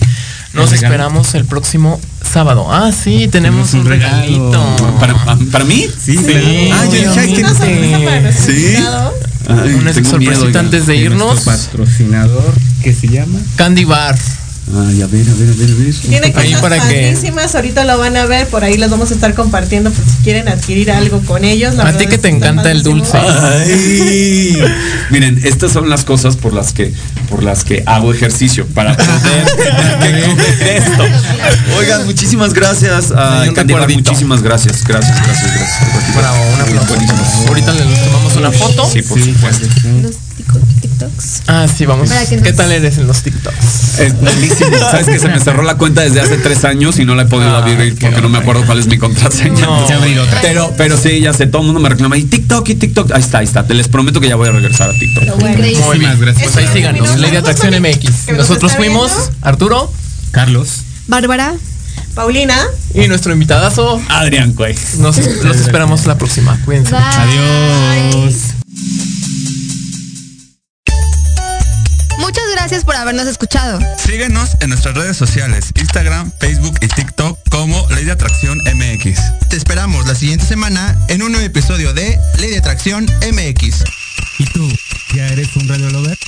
[0.52, 2.66] Nos El esperamos el próximo sábado.
[2.72, 4.96] Ah, sí, tenemos Tenemos un un regalito.
[4.98, 5.14] ¿Para,
[5.52, 5.86] para mí?
[6.02, 6.70] Sí, Sí.
[6.72, 7.42] Ah, yo dije,
[8.04, 8.76] para Sí.
[9.48, 11.44] Ay, Una sorpresita antes de de irnos.
[11.44, 14.16] nuestro patrocinador que se llama Candy Bar.
[14.68, 15.94] Ay, a ver, a ver, a ver, a ver.
[15.94, 19.14] Tiene cosas para que- padrísimas, ahorita lo van a ver, por ahí las vamos a
[19.14, 21.76] estar compartiendo por si quieren adquirir algo con ellos.
[21.76, 23.16] la A ti que te encanta el dulce.
[23.16, 24.58] Ay.
[25.10, 26.92] Miren, estas son las cosas por las que
[27.30, 29.46] por las que hago ejercicio para poder
[30.00, 31.04] tener que esto.
[31.78, 33.94] Oigan, muchísimas gracias a recuerdito.
[34.10, 36.16] muchísimas gracias, gracias, gracias, gracias.
[36.16, 36.88] Bravo, un aplauso.
[36.88, 37.44] Buenísimo.
[37.48, 38.90] Ahorita les tomamos una foto.
[38.92, 39.66] Sí, por supuesto.
[40.02, 40.16] Los
[40.54, 41.42] TikToks.
[41.48, 42.10] Ah, sí, vamos.
[42.28, 43.98] ¿Qué nos- tal eres en los TikToks?
[43.98, 44.78] Es buenísimo.
[44.78, 47.26] Sabes que se me cerró la cuenta desde hace tres años y no la he
[47.26, 49.60] podido Ah, abrir porque no me acuerdo cuál es mi contraseña.
[49.66, 49.86] No.
[49.86, 50.40] Se abrir otra.
[50.40, 52.16] Pero, pero sí, ya sé, todo el mundo me reclama.
[52.16, 53.12] Y TikTok y TikTok.
[53.12, 53.66] Ahí está, ahí está.
[53.66, 55.38] Te les prometo que ya voy a regresar a TikTok.
[55.40, 55.56] Bueno.
[55.86, 56.18] Muy bien.
[56.20, 56.42] Gracias.
[56.52, 57.08] Pues ahí síganos.
[57.08, 58.28] Nos Ley de Atracción MX.
[58.36, 59.36] Nosotros fuimos viendo.
[59.42, 59.92] Arturo.
[60.30, 60.68] Carlos.
[61.08, 61.54] Bárbara.
[62.14, 62.56] Paulina.
[62.94, 64.74] Y nuestro invitadazo, Adrián Cuey.
[64.98, 66.58] Nos los esperamos la próxima.
[66.64, 66.92] Cuídense.
[66.92, 67.00] Bye.
[67.02, 68.34] Adiós.
[72.76, 73.78] Gracias por habernos escuchado.
[73.96, 79.18] Síguenos en nuestras redes sociales, Instagram, Facebook y TikTok como Ley de Atracción MX.
[79.48, 83.82] Te esperamos la siguiente semana en un nuevo episodio de Ley de Atracción MX.
[84.38, 84.70] ¿Y tú,
[85.14, 86.18] ya eres un radiolover?